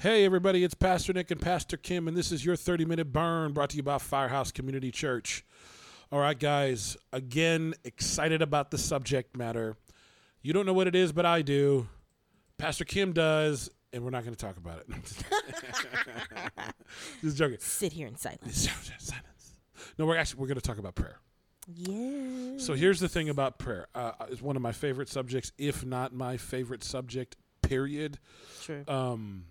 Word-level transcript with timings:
Hey, 0.00 0.24
everybody, 0.24 0.64
it's 0.64 0.72
Pastor 0.72 1.12
Nick 1.12 1.30
and 1.30 1.38
Pastor 1.38 1.76
Kim, 1.76 2.08
and 2.08 2.16
this 2.16 2.32
is 2.32 2.42
your 2.42 2.56
30 2.56 2.86
minute 2.86 3.12
burn 3.12 3.52
brought 3.52 3.68
to 3.68 3.76
you 3.76 3.82
by 3.82 3.98
Firehouse 3.98 4.50
Community 4.50 4.90
Church. 4.90 5.44
All 6.10 6.18
right, 6.18 6.38
guys, 6.38 6.96
again, 7.12 7.74
excited 7.84 8.40
about 8.40 8.70
the 8.70 8.78
subject 8.78 9.36
matter. 9.36 9.76
You 10.40 10.54
don't 10.54 10.64
know 10.64 10.72
what 10.72 10.86
it 10.86 10.94
is, 10.94 11.12
but 11.12 11.26
I 11.26 11.42
do. 11.42 11.86
Pastor 12.56 12.86
Kim 12.86 13.12
does, 13.12 13.68
and 13.92 14.02
we're 14.02 14.08
not 14.08 14.24
going 14.24 14.34
to 14.34 14.42
talk 14.42 14.56
about 14.56 14.78
it. 14.78 14.86
Just 17.20 17.36
joking. 17.36 17.58
Sit 17.60 17.92
here 17.92 18.06
in 18.06 18.16
silence. 18.16 18.70
Silence. 18.96 19.54
No, 19.98 20.06
we're 20.06 20.16
actually 20.16 20.40
we're 20.40 20.46
going 20.46 20.56
to 20.56 20.66
talk 20.66 20.78
about 20.78 20.94
prayer. 20.94 21.18
Yeah. 21.66 22.56
So 22.56 22.72
here's 22.72 23.00
the 23.00 23.08
thing 23.10 23.28
about 23.28 23.58
prayer. 23.58 23.86
Uh, 23.94 24.12
it's 24.30 24.40
one 24.40 24.56
of 24.56 24.62
my 24.62 24.72
favorite 24.72 25.10
subjects, 25.10 25.52
if 25.58 25.84
not 25.84 26.14
my 26.14 26.38
favorite 26.38 26.84
subject. 26.84 27.36
Period. 27.60 28.18
True. 28.62 28.82
Um, 28.88 29.44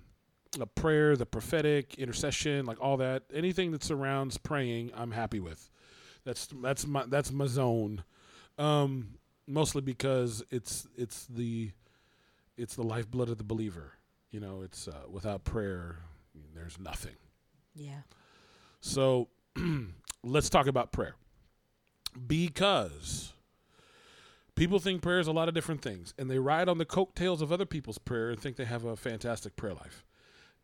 prayer, 0.75 1.15
the 1.15 1.25
prophetic, 1.25 1.95
intercession, 1.95 2.65
like 2.65 2.81
all 2.81 2.97
that, 2.97 3.23
anything 3.33 3.71
that 3.71 3.83
surrounds 3.83 4.37
praying, 4.37 4.91
I'm 4.95 5.11
happy 5.11 5.39
with. 5.39 5.69
That's 6.25 6.47
that's 6.61 6.85
my 6.85 7.05
that's 7.07 7.31
my 7.31 7.45
zone. 7.45 8.03
Um, 8.57 9.15
mostly 9.47 9.81
because 9.81 10.43
it's 10.51 10.87
it's 10.95 11.25
the 11.25 11.71
it's 12.57 12.75
the 12.75 12.83
lifeblood 12.83 13.29
of 13.29 13.37
the 13.37 13.43
believer. 13.43 13.93
You 14.31 14.39
know, 14.39 14.61
it's 14.61 14.87
uh, 14.87 15.03
without 15.09 15.43
prayer, 15.43 15.97
there's 16.53 16.79
nothing. 16.79 17.15
yeah. 17.75 18.01
So 18.81 19.27
let's 20.23 20.49
talk 20.49 20.67
about 20.67 20.91
prayer. 20.91 21.15
Because 22.27 23.33
people 24.55 24.79
think 24.79 25.01
prayer 25.01 25.19
is 25.19 25.27
a 25.27 25.31
lot 25.31 25.47
of 25.47 25.53
different 25.53 25.81
things, 25.81 26.13
and 26.17 26.29
they 26.29 26.39
ride 26.39 26.69
on 26.69 26.77
the 26.77 26.85
coattails 26.85 27.41
of 27.41 27.51
other 27.51 27.65
people's 27.65 27.97
prayer 27.97 28.29
and 28.29 28.39
think 28.39 28.55
they 28.55 28.65
have 28.65 28.83
a 28.85 28.95
fantastic 28.95 29.55
prayer 29.55 29.73
life. 29.73 30.05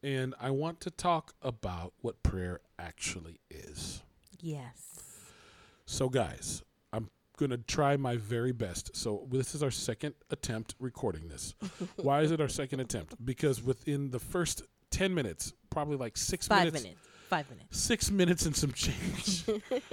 And 0.06 0.36
I 0.40 0.52
want 0.52 0.82
to 0.82 0.92
talk 0.92 1.34
about 1.42 1.94
what 2.02 2.22
prayer 2.22 2.60
actually 2.78 3.40
is. 3.50 4.04
Yes. 4.40 5.00
So, 5.88 6.10
guys, 6.10 6.62
I'm 6.94 7.10
going 7.38 7.50
to 7.50 7.58
try 7.58 7.98
my 7.98 8.16
very 8.16 8.52
best. 8.52 8.96
So, 8.96 9.26
this 9.32 9.56
is 9.56 9.64
our 9.64 9.72
second 9.72 10.14
attempt 10.30 10.76
recording 10.80 11.28
this. 11.28 11.56
Why 11.96 12.22
is 12.22 12.30
it 12.30 12.40
our 12.40 12.48
second 12.48 12.82
attempt? 12.82 13.16
Because 13.26 13.64
within 13.64 14.12
the 14.12 14.20
first 14.20 14.62
10 14.92 15.12
minutes, 15.12 15.54
probably 15.72 15.98
like 15.98 16.18
six 16.18 16.48
Five 16.48 16.66
minutes, 16.66 16.84
minutes. 16.84 17.02
Five 17.36 17.50
minutes. 17.50 17.78
six 17.78 18.10
minutes 18.12 18.46
and 18.46 18.56
some 18.56 18.72
change. 18.72 19.44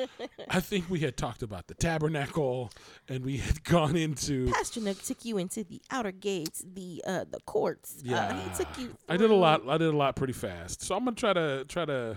I 0.48 0.60
think 0.60 0.88
we 0.88 1.00
had 1.00 1.16
talked 1.16 1.42
about 1.42 1.66
the 1.66 1.74
tabernacle 1.74 2.70
and 3.08 3.24
we 3.24 3.38
had 3.38 3.64
gone 3.64 3.96
into. 3.96 4.46
Pastor 4.52 4.80
Nick 4.80 5.02
took 5.02 5.24
you 5.24 5.38
into 5.38 5.64
the 5.64 5.82
outer 5.90 6.12
gates, 6.12 6.64
the 6.74 7.02
uh 7.04 7.24
the 7.28 7.40
courts. 7.40 7.96
Uh, 7.98 8.02
Yeah, 8.04 8.40
he 8.48 8.56
took 8.56 8.78
you. 8.78 8.96
I 9.08 9.16
did 9.16 9.30
a 9.32 9.34
lot. 9.34 9.68
I 9.68 9.76
did 9.76 9.92
a 9.92 9.96
lot 9.96 10.14
pretty 10.14 10.34
fast. 10.34 10.82
So 10.82 10.94
I'm 10.94 11.04
gonna 11.04 11.16
try 11.16 11.32
to 11.32 11.64
try 11.66 11.84
to 11.84 12.16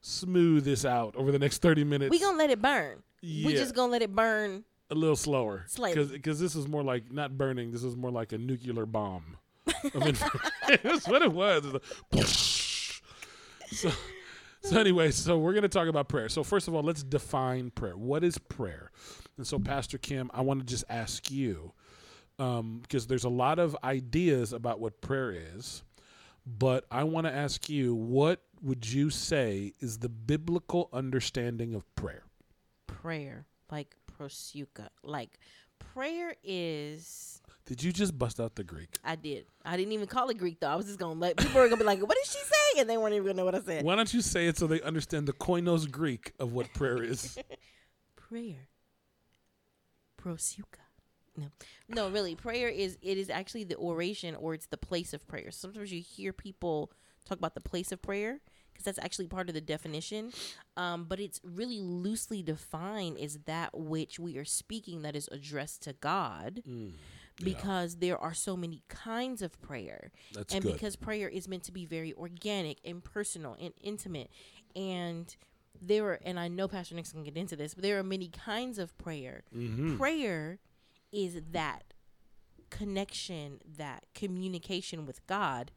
smooth 0.00 0.64
this 0.64 0.84
out 0.84 1.14
over 1.14 1.30
the 1.30 1.38
next 1.38 1.62
30 1.62 1.84
minutes. 1.84 2.10
We 2.10 2.18
gonna 2.18 2.36
let 2.36 2.50
it 2.50 2.60
burn. 2.60 3.04
yeah, 3.20 3.46
We 3.46 3.52
just 3.52 3.76
gonna 3.76 3.92
let 3.92 4.02
it 4.02 4.12
burn. 4.12 4.64
a 4.90 4.96
little 4.96 5.14
slower 5.14 5.66
because 5.76 6.40
this 6.40 6.56
is 6.56 6.66
more 6.66 6.82
like 6.82 7.12
not 7.12 7.38
burning. 7.38 7.70
This 7.70 7.84
is 7.84 7.94
more 7.94 8.10
like 8.10 8.32
a 8.32 8.38
nuclear 8.38 8.86
bomb. 8.86 9.36
I 9.68 9.98
mean, 10.04 10.16
That's 10.82 11.06
what 11.06 11.22
it 11.22 11.32
was. 11.32 11.64
It 11.64 11.72
was 11.72 11.74
a 12.18 13.02
so, 13.74 13.90
so 14.62 14.78
anyway, 14.78 15.10
so 15.10 15.38
we're 15.38 15.52
going 15.52 15.62
to 15.62 15.68
talk 15.68 15.88
about 15.88 16.08
prayer. 16.08 16.28
So 16.28 16.44
first 16.44 16.68
of 16.68 16.74
all, 16.74 16.82
let's 16.82 17.02
define 17.02 17.70
prayer. 17.70 17.96
What 17.96 18.24
is 18.24 18.38
prayer? 18.38 18.90
And 19.36 19.46
so, 19.46 19.58
Pastor 19.58 19.98
Kim, 19.98 20.30
I 20.32 20.42
want 20.42 20.60
to 20.60 20.66
just 20.66 20.84
ask 20.88 21.30
you 21.30 21.72
um, 22.38 22.80
because 22.82 23.06
there's 23.06 23.24
a 23.24 23.30
lot 23.30 23.58
of 23.58 23.76
ideas 23.82 24.52
about 24.52 24.80
what 24.80 25.00
prayer 25.00 25.32
is, 25.32 25.82
but 26.46 26.84
I 26.90 27.04
want 27.04 27.26
to 27.26 27.32
ask 27.32 27.68
you, 27.68 27.94
what 27.94 28.42
would 28.62 28.90
you 28.90 29.10
say 29.10 29.72
is 29.80 29.98
the 29.98 30.08
biblical 30.08 30.88
understanding 30.92 31.74
of 31.74 31.92
prayer? 31.94 32.24
Prayer, 32.86 33.46
like 33.70 33.96
proseuche, 34.18 34.88
like 35.02 35.38
prayer 35.78 36.34
is. 36.42 37.41
Did 37.64 37.82
you 37.82 37.92
just 37.92 38.18
bust 38.18 38.40
out 38.40 38.56
the 38.56 38.64
Greek? 38.64 38.98
I 39.04 39.14
did. 39.16 39.46
I 39.64 39.76
didn't 39.76 39.92
even 39.92 40.06
call 40.08 40.28
it 40.30 40.38
Greek 40.38 40.58
though. 40.60 40.68
I 40.68 40.74
was 40.74 40.86
just 40.86 40.98
gonna 40.98 41.18
let 41.18 41.36
people 41.36 41.60
were 41.60 41.68
gonna 41.68 41.78
be 41.78 41.84
like, 41.84 42.00
"What 42.00 42.16
did 42.16 42.26
she 42.26 42.38
say?" 42.38 42.80
And 42.80 42.90
they 42.90 42.98
weren't 42.98 43.14
even 43.14 43.26
gonna 43.26 43.36
know 43.36 43.44
what 43.44 43.54
I 43.54 43.60
said. 43.60 43.84
Why 43.84 43.94
don't 43.94 44.12
you 44.12 44.20
say 44.20 44.48
it 44.48 44.58
so 44.58 44.66
they 44.66 44.80
understand 44.82 45.28
the 45.28 45.32
koinos 45.32 45.90
Greek 45.90 46.32
of 46.40 46.52
what 46.52 46.72
prayer 46.74 47.02
is? 47.02 47.38
prayer 48.16 48.68
proseuche 50.20 50.78
no 51.36 51.46
no 51.88 52.10
really 52.10 52.34
prayer 52.34 52.68
is 52.68 52.96
it 53.02 53.18
is 53.18 53.28
actually 53.30 53.64
the 53.64 53.76
oration 53.76 54.34
or 54.36 54.54
it's 54.54 54.66
the 54.66 54.76
place 54.76 55.12
of 55.12 55.26
prayer 55.26 55.50
sometimes 55.50 55.90
you 55.92 56.00
hear 56.00 56.32
people 56.32 56.92
talk 57.24 57.38
about 57.38 57.54
the 57.54 57.60
place 57.60 57.90
of 57.90 58.00
prayer 58.02 58.40
because 58.72 58.84
that's 58.84 58.98
actually 58.98 59.26
part 59.26 59.48
of 59.48 59.54
the 59.54 59.60
definition 59.60 60.30
um, 60.76 61.04
but 61.04 61.18
it's 61.20 61.40
really 61.42 61.80
loosely 61.80 62.42
defined 62.42 63.18
as 63.18 63.38
that 63.46 63.70
which 63.76 64.18
we 64.18 64.36
are 64.36 64.44
speaking 64.44 65.02
that 65.02 65.16
is 65.16 65.28
addressed 65.32 65.82
to 65.82 65.92
god 65.94 66.62
Mm, 66.68 66.92
because 67.42 67.96
there 67.96 68.18
are 68.18 68.34
so 68.34 68.56
many 68.56 68.82
kinds 68.88 69.42
of 69.42 69.60
prayer. 69.60 70.10
That's 70.34 70.54
and 70.54 70.62
good. 70.62 70.74
because 70.74 70.96
prayer 70.96 71.28
is 71.28 71.48
meant 71.48 71.62
to 71.64 71.72
be 71.72 71.86
very 71.86 72.12
organic 72.14 72.78
and 72.84 73.02
personal 73.02 73.56
and 73.60 73.72
intimate. 73.80 74.30
And 74.76 75.34
there 75.80 76.04
are 76.04 76.20
and 76.24 76.38
i 76.38 76.46
know 76.46 76.68
pastor 76.68 76.94
nick's 76.94 77.10
gonna 77.12 77.24
get 77.24 77.36
into 77.36 77.56
this 77.56 77.74
but 77.74 77.82
there 77.82 77.98
are 77.98 78.02
many 78.04 78.28
kinds 78.28 78.78
of 78.78 78.96
prayer. 78.98 79.42
Mhm. 79.52 79.96
prayer 79.98 80.60
is 81.10 81.40
that 81.50 81.92
connection 82.70 83.58
that 83.76 84.04
communication 84.14 85.04
with 85.06 85.26
god. 85.26 85.72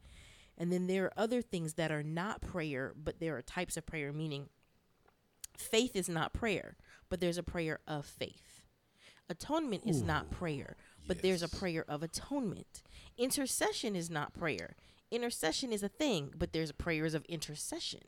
And 0.58 0.72
then 0.72 0.86
there 0.86 1.04
are 1.06 1.12
other 1.18 1.42
things 1.42 1.74
that 1.74 1.90
are 1.90 2.02
not 2.04 2.40
prayer 2.40 2.92
but 2.96 3.18
there 3.20 3.36
are 3.36 3.42
types 3.42 3.76
of 3.76 3.84
prayer 3.84 4.12
meaning 4.12 4.48
faith 5.56 5.96
is 5.96 6.08
not 6.08 6.32
prayer 6.32 6.76
but 7.08 7.20
there's 7.20 7.38
a 7.38 7.42
prayer 7.42 7.80
of 7.86 8.06
faith. 8.06 8.62
Atonement 9.28 9.82
is 9.86 10.02
not 10.02 10.30
prayer 10.30 10.76
but 11.06 11.22
there's 11.22 11.42
a 11.42 11.48
prayer 11.48 11.84
of 11.88 12.02
atonement. 12.02 12.82
Intercession 13.16 13.96
is 13.96 14.10
not 14.10 14.32
prayer. 14.34 14.76
Intercession 15.10 15.72
is 15.72 15.82
a 15.82 15.88
thing 15.88 16.32
but 16.36 16.52
there's 16.52 16.72
prayers 16.72 17.14
of 17.14 17.24
intercession. 17.26 18.00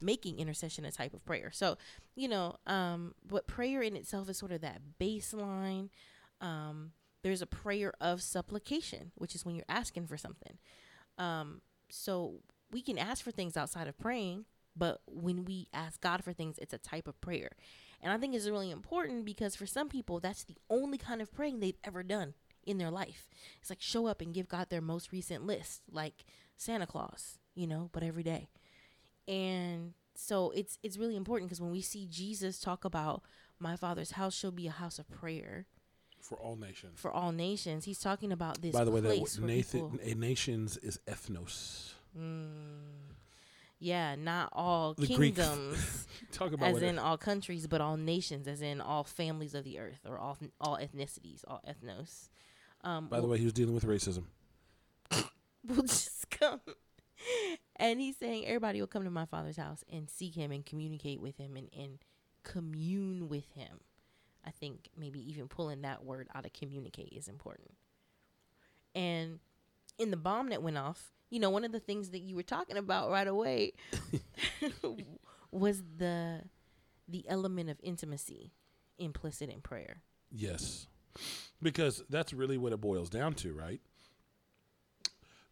Making 0.00 0.38
intercession 0.38 0.84
a 0.84 0.92
type 0.92 1.12
of 1.12 1.24
prayer. 1.24 1.50
So 1.52 1.76
you 2.14 2.28
know 2.28 2.56
um 2.66 3.14
but 3.26 3.46
prayer 3.46 3.82
in 3.82 3.96
itself 3.96 4.28
is 4.28 4.38
sort 4.38 4.52
of 4.52 4.60
that 4.60 4.80
baseline. 5.00 5.90
Um 6.40 6.92
there's 7.22 7.42
a 7.42 7.46
prayer 7.46 7.92
of 8.00 8.22
supplication 8.22 9.12
which 9.16 9.34
is 9.34 9.44
when 9.44 9.54
you're 9.54 9.64
asking 9.68 10.06
for 10.06 10.16
something. 10.16 10.58
Um 11.18 11.60
so 11.90 12.40
we 12.70 12.82
can 12.82 12.98
ask 12.98 13.24
for 13.24 13.30
things 13.30 13.56
outside 13.56 13.88
of 13.88 13.98
praying 13.98 14.44
but 14.76 15.00
when 15.06 15.44
we 15.44 15.66
ask 15.74 16.00
god 16.00 16.22
for 16.22 16.32
things 16.32 16.56
it's 16.58 16.72
a 16.72 16.78
type 16.78 17.08
of 17.08 17.20
prayer 17.20 17.50
and 18.02 18.12
i 18.12 18.16
think 18.16 18.34
it's 18.34 18.48
really 18.48 18.70
important 18.70 19.24
because 19.24 19.54
for 19.56 19.66
some 19.66 19.88
people 19.88 20.20
that's 20.20 20.44
the 20.44 20.56
only 20.68 20.98
kind 20.98 21.20
of 21.20 21.32
praying 21.32 21.60
they've 21.60 21.78
ever 21.84 22.02
done 22.02 22.34
in 22.64 22.78
their 22.78 22.90
life 22.90 23.28
it's 23.60 23.70
like 23.70 23.80
show 23.80 24.06
up 24.06 24.20
and 24.20 24.34
give 24.34 24.48
god 24.48 24.68
their 24.70 24.80
most 24.80 25.12
recent 25.12 25.46
list 25.46 25.82
like 25.90 26.24
santa 26.56 26.86
claus 26.86 27.38
you 27.54 27.66
know 27.66 27.88
but 27.92 28.02
every 28.02 28.22
day 28.22 28.48
and 29.26 29.94
so 30.14 30.50
it's 30.50 30.78
it's 30.82 30.98
really 30.98 31.16
important 31.16 31.48
because 31.48 31.60
when 31.60 31.70
we 31.70 31.80
see 31.80 32.06
jesus 32.10 32.60
talk 32.60 32.84
about 32.84 33.22
my 33.58 33.76
father's 33.76 34.12
house 34.12 34.34
shall 34.34 34.50
be 34.50 34.66
a 34.66 34.72
house 34.72 34.98
of 34.98 35.08
prayer 35.10 35.66
for 36.20 36.38
all 36.38 36.56
nations. 36.56 37.00
for 37.00 37.10
all 37.10 37.32
nations 37.32 37.84
he's 37.84 37.98
talking 37.98 38.32
about 38.32 38.60
this 38.60 38.72
By 38.72 38.84
the 38.84 38.90
way, 38.90 39.00
that 39.00 39.40
Nathan, 39.40 39.98
a 40.02 40.14
nations 40.14 40.76
is 40.78 41.00
ethnos. 41.06 41.92
Mm. 42.18 43.09
Yeah 43.80 44.14
not 44.14 44.50
all 44.52 44.94
The 44.94 45.06
kingdoms 45.08 46.06
Talk 46.32 46.52
about 46.52 46.68
as 46.76 46.82
in 46.82 46.96
it- 46.96 47.00
all 47.00 47.16
countries 47.18 47.66
but 47.66 47.80
all 47.80 47.96
nations 47.96 48.46
as 48.46 48.62
in 48.62 48.80
all 48.80 49.02
families 49.02 49.54
of 49.54 49.64
the 49.64 49.78
earth 49.80 50.00
or 50.06 50.18
all 50.18 50.38
all 50.60 50.76
ethnicities 50.78 51.42
all 51.48 51.60
ethnos 51.68 52.28
um 52.82 53.08
By 53.08 53.20
the 53.20 53.26
way, 53.26 53.36
he 53.38 53.44
was 53.44 53.52
dealing 53.52 53.74
with 53.74 53.84
racism. 53.84 54.24
will 55.66 55.82
just 55.82 56.30
come. 56.30 56.60
And 57.76 58.00
he's 58.00 58.16
saying 58.16 58.46
everybody 58.46 58.80
will 58.80 58.86
come 58.86 59.04
to 59.04 59.10
my 59.10 59.26
father's 59.26 59.58
house 59.58 59.84
and 59.92 60.08
seek 60.08 60.34
him 60.34 60.50
and 60.50 60.64
communicate 60.64 61.20
with 61.20 61.36
him 61.36 61.56
and, 61.56 61.68
and 61.76 61.98
commune 62.42 63.28
with 63.28 63.52
him. 63.54 63.80
I 64.46 64.50
think 64.50 64.88
maybe 64.96 65.20
even 65.30 65.48
pulling 65.48 65.82
that 65.82 66.04
word 66.04 66.28
out 66.34 66.46
of 66.46 66.54
communicate 66.54 67.12
is 67.12 67.28
important. 67.28 67.72
And 68.94 69.40
in 69.98 70.10
the 70.10 70.16
bomb 70.16 70.48
that 70.48 70.62
went 70.62 70.78
off, 70.78 71.12
you 71.30 71.40
know, 71.40 71.50
one 71.50 71.64
of 71.64 71.72
the 71.72 71.80
things 71.80 72.10
that 72.10 72.20
you 72.20 72.36
were 72.36 72.42
talking 72.42 72.76
about 72.76 73.10
right 73.10 73.28
away 73.28 73.72
was 75.50 75.82
the 75.96 76.42
the 77.08 77.24
element 77.28 77.70
of 77.70 77.78
intimacy 77.82 78.52
implicit 78.98 79.50
in 79.50 79.60
prayer. 79.60 80.02
Yes. 80.30 80.86
Because 81.62 82.02
that's 82.08 82.32
really 82.32 82.56
what 82.56 82.72
it 82.72 82.80
boils 82.80 83.10
down 83.10 83.34
to, 83.34 83.52
right? 83.52 83.80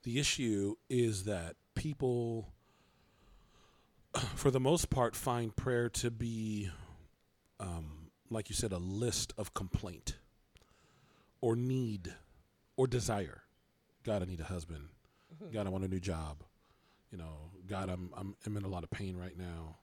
The 0.05 0.21
issue 0.21 0.77
is 0.89 1.25
that 1.25 1.57
people, 1.75 2.53
for 4.35 4.51
the 4.51 4.61
most 4.61 4.91
part, 4.91 5.17
find 5.17 5.55
prayer 5.55 5.89
to 5.91 6.11
be, 6.11 6.71
um, 7.59 8.11
like 8.31 8.49
you 8.49 8.55
said, 8.55 8.73
a 8.73 8.79
list 8.79 9.33
of 9.37 9.55
complaint 9.55 10.17
or 11.41 11.57
need 11.57 12.15
or 12.77 12.87
desire. 12.87 13.43
God, 14.05 14.23
I 14.23 14.27
need 14.27 14.41
a 14.41 14.45
husband. 14.45 14.89
God, 15.53 15.67
I 15.67 15.71
want 15.71 15.85
a 15.85 15.89
new 15.89 16.01
job. 16.01 16.43
you 17.11 17.19
know, 17.19 17.51
God, 17.67 17.89
I'm 17.89 18.11
I'm, 18.17 18.37
I'm 18.47 18.57
in 18.57 18.65
a 18.65 18.69
lot 18.69 18.85
of 18.85 18.91
pain 18.91 19.17
right 19.17 19.37
now. 19.37 19.77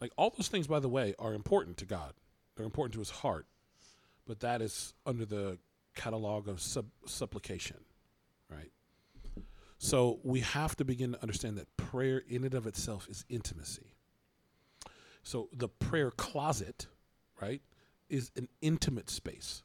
Like 0.00 0.12
all 0.16 0.30
those 0.30 0.48
things, 0.48 0.66
by 0.66 0.80
the 0.80 0.88
way, 0.88 1.14
are 1.18 1.34
important 1.34 1.76
to 1.78 1.86
God. 1.86 2.14
They're 2.56 2.66
important 2.66 2.94
to 2.94 2.98
His 3.00 3.10
heart, 3.10 3.46
but 4.26 4.40
that 4.40 4.60
is 4.62 4.94
under 5.06 5.24
the 5.24 5.58
catalog 5.94 6.48
of 6.48 6.60
sub- 6.60 6.90
supplication, 7.06 7.78
right? 8.50 8.70
So 9.78 10.20
we 10.22 10.40
have 10.40 10.76
to 10.76 10.84
begin 10.84 11.12
to 11.12 11.22
understand 11.22 11.56
that 11.58 11.76
prayer, 11.76 12.22
in 12.28 12.44
and 12.44 12.54
of 12.54 12.66
itself, 12.66 13.08
is 13.08 13.24
intimacy. 13.28 13.94
So 15.24 15.48
the 15.52 15.68
prayer 15.68 16.10
closet, 16.10 16.86
right, 17.40 17.62
is 18.08 18.30
an 18.36 18.48
intimate 18.60 19.10
space. 19.10 19.62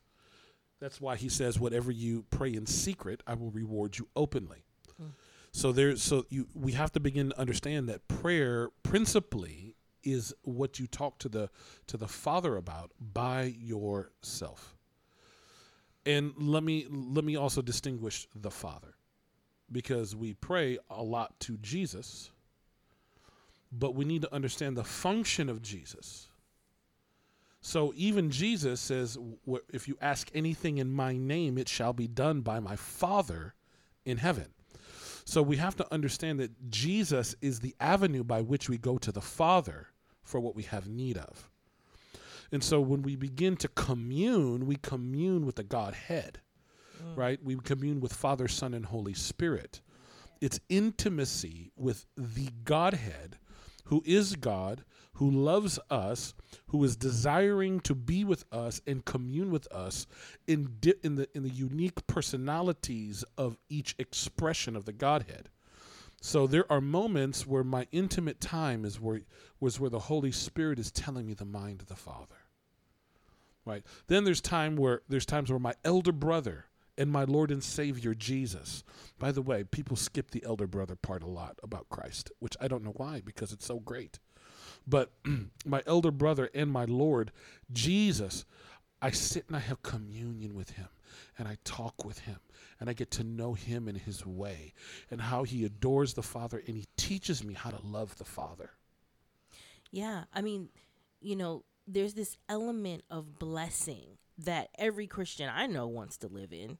That's 0.79 1.01
why 1.01 1.15
he 1.17 1.29
says, 1.29 1.59
"Whatever 1.59 1.91
you 1.91 2.23
pray 2.29 2.53
in 2.53 2.65
secret, 2.65 3.21
I 3.27 3.33
will 3.33 3.51
reward 3.51 3.97
you 3.97 4.07
openly." 4.15 4.63
So 5.51 5.71
there's 5.71 6.03
so 6.03 6.25
you 6.29 6.47
we 6.53 6.73
have 6.73 6.91
to 6.93 6.99
begin 6.99 7.29
to 7.29 7.39
understand 7.39 7.89
that 7.89 8.07
prayer 8.07 8.69
principally 8.83 9.75
is 10.03 10.33
what 10.43 10.79
you 10.79 10.87
talk 10.87 11.17
to 11.19 11.29
the 11.29 11.49
to 11.87 11.97
the 11.97 12.07
Father 12.07 12.55
about 12.55 12.91
by 12.99 13.43
yourself. 13.43 14.75
And 16.05 16.33
let 16.37 16.63
me 16.63 16.85
let 16.89 17.25
me 17.25 17.35
also 17.35 17.61
distinguish 17.61 18.27
the 18.35 18.51
Father 18.51 18.95
because 19.71 20.15
we 20.15 20.33
pray 20.33 20.77
a 20.89 21.03
lot 21.03 21.39
to 21.41 21.57
Jesus, 21.57 22.31
but 23.71 23.95
we 23.95 24.05
need 24.05 24.21
to 24.21 24.33
understand 24.33 24.77
the 24.77 24.83
function 24.83 25.49
of 25.49 25.61
Jesus. 25.61 26.29
So 27.59 27.91
even 27.97 28.29
Jesus 28.29 28.79
says, 28.79 29.17
if 29.73 29.89
you 29.89 29.97
ask 29.99 30.29
anything 30.33 30.77
in 30.77 30.89
my 30.89 31.17
name, 31.17 31.57
it 31.57 31.67
shall 31.67 31.91
be 31.91 32.07
done 32.07 32.41
by 32.41 32.61
my 32.61 32.77
Father 32.77 33.55
in 34.05 34.17
heaven. 34.17 34.47
So 35.27 35.41
we 35.41 35.57
have 35.57 35.75
to 35.75 35.93
understand 35.93 36.39
that 36.39 36.69
Jesus 36.69 37.35
is 37.41 37.59
the 37.59 37.75
avenue 37.81 38.23
by 38.23 38.39
which 38.39 38.69
we 38.69 38.77
go 38.77 38.97
to 38.99 39.11
the 39.11 39.19
Father 39.19 39.87
for 40.23 40.39
what 40.39 40.55
we 40.55 40.63
have 40.63 40.87
need 40.87 41.17
of. 41.17 41.49
And 42.53 42.63
so 42.63 42.79
when 42.79 43.01
we 43.01 43.17
begin 43.17 43.57
to 43.57 43.67
commune, 43.67 44.65
we 44.65 44.77
commune 44.77 45.45
with 45.45 45.55
the 45.55 45.65
Godhead, 45.65 46.39
mm. 47.03 47.17
right? 47.17 47.43
We 47.43 47.57
commune 47.57 47.99
with 47.99 48.13
Father, 48.13 48.47
Son, 48.47 48.73
and 48.73 48.85
Holy 48.85 49.13
Spirit. 49.13 49.81
It's 50.39 50.61
intimacy 50.69 51.73
with 51.75 52.05
the 52.15 52.47
Godhead 52.63 53.37
who 53.83 54.01
is 54.05 54.37
God, 54.37 54.85
who 55.17 55.31
loves 55.31 55.79
us, 55.89 56.35
who 56.67 56.83
is 56.83 56.95
desiring 56.95 57.79
to 57.79 57.95
be 57.95 58.23
with 58.23 58.45
us 58.51 58.81
and 58.85 59.03
commune 59.03 59.49
with 59.49 59.71
us 59.71 60.05
in 60.45 60.77
di- 60.79 60.93
in 61.03 61.15
the 61.15 61.27
in 61.35 61.41
the 61.41 61.49
unique 61.49 62.05
personalities 62.05 63.23
of 63.35 63.57
each 63.67 63.95
expression 63.97 64.75
of 64.75 64.85
the 64.85 64.93
Godhead. 64.93 65.49
So 66.21 66.45
there 66.45 66.71
are 66.71 66.81
moments 66.81 67.47
where 67.47 67.63
my 67.63 67.87
intimate 67.91 68.39
time 68.39 68.85
is 68.85 68.99
where 68.99 69.21
was 69.59 69.79
where 69.79 69.89
the 69.89 69.99
Holy 69.99 70.31
Spirit 70.31 70.77
is 70.77 70.91
telling 70.91 71.25
me 71.25 71.33
the 71.33 71.45
mind 71.45 71.81
of 71.81 71.87
the 71.87 71.95
Father. 71.95 72.35
Right. 73.65 73.83
Then 74.05 74.23
there's 74.23 74.41
time 74.41 74.75
where 74.75 75.01
there's 75.09 75.25
times 75.25 75.49
where 75.49 75.59
my 75.59 75.73
elder 75.83 76.11
brother 76.11 76.65
and 76.95 77.11
my 77.11 77.23
Lord 77.23 77.49
and 77.49 77.63
Savior 77.63 78.13
Jesus. 78.13 78.83
By 79.17 79.31
the 79.31 79.41
way, 79.41 79.63
people 79.63 79.97
skip 79.97 80.29
the 80.29 80.43
elder 80.45 80.67
brother 80.67 80.95
part 80.95 81.23
a 81.23 81.27
lot 81.27 81.57
about 81.63 81.89
Christ, 81.89 82.31
which 82.37 82.55
I 82.61 82.67
don't 82.67 82.83
know 82.83 82.93
why 82.95 83.21
because 83.25 83.51
it's 83.51 83.65
so 83.65 83.79
great. 83.79 84.19
But 84.87 85.11
my 85.65 85.83
elder 85.85 86.11
brother 86.11 86.49
and 86.53 86.71
my 86.71 86.85
Lord 86.85 87.31
Jesus, 87.71 88.45
I 89.01 89.11
sit 89.11 89.45
and 89.47 89.55
I 89.55 89.59
have 89.59 89.83
communion 89.83 90.55
with 90.55 90.71
him 90.71 90.87
and 91.37 91.47
I 91.47 91.57
talk 91.63 92.05
with 92.05 92.19
him 92.19 92.39
and 92.79 92.89
I 92.89 92.93
get 92.93 93.11
to 93.11 93.23
know 93.23 93.53
him 93.53 93.87
in 93.87 93.95
his 93.95 94.25
way 94.25 94.73
and 95.11 95.21
how 95.21 95.43
he 95.43 95.65
adores 95.65 96.13
the 96.13 96.23
Father 96.23 96.61
and 96.65 96.75
he 96.75 96.85
teaches 96.95 97.43
me 97.43 97.53
how 97.53 97.69
to 97.69 97.85
love 97.85 98.17
the 98.17 98.25
Father. 98.25 98.71
Yeah, 99.91 100.23
I 100.33 100.41
mean, 100.41 100.69
you 101.21 101.35
know, 101.35 101.63
there's 101.87 102.13
this 102.13 102.37
element 102.49 103.03
of 103.09 103.39
blessing 103.39 104.17
that 104.39 104.69
every 104.77 105.07
Christian 105.07 105.49
I 105.53 105.67
know 105.67 105.87
wants 105.87 106.17
to 106.17 106.27
live 106.27 106.53
in, 106.53 106.77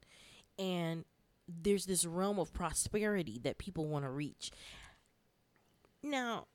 and 0.58 1.04
there's 1.48 1.86
this 1.86 2.04
realm 2.04 2.38
of 2.38 2.52
prosperity 2.52 3.40
that 3.42 3.58
people 3.58 3.86
want 3.86 4.04
to 4.04 4.10
reach. 4.10 4.50
Now, 6.02 6.46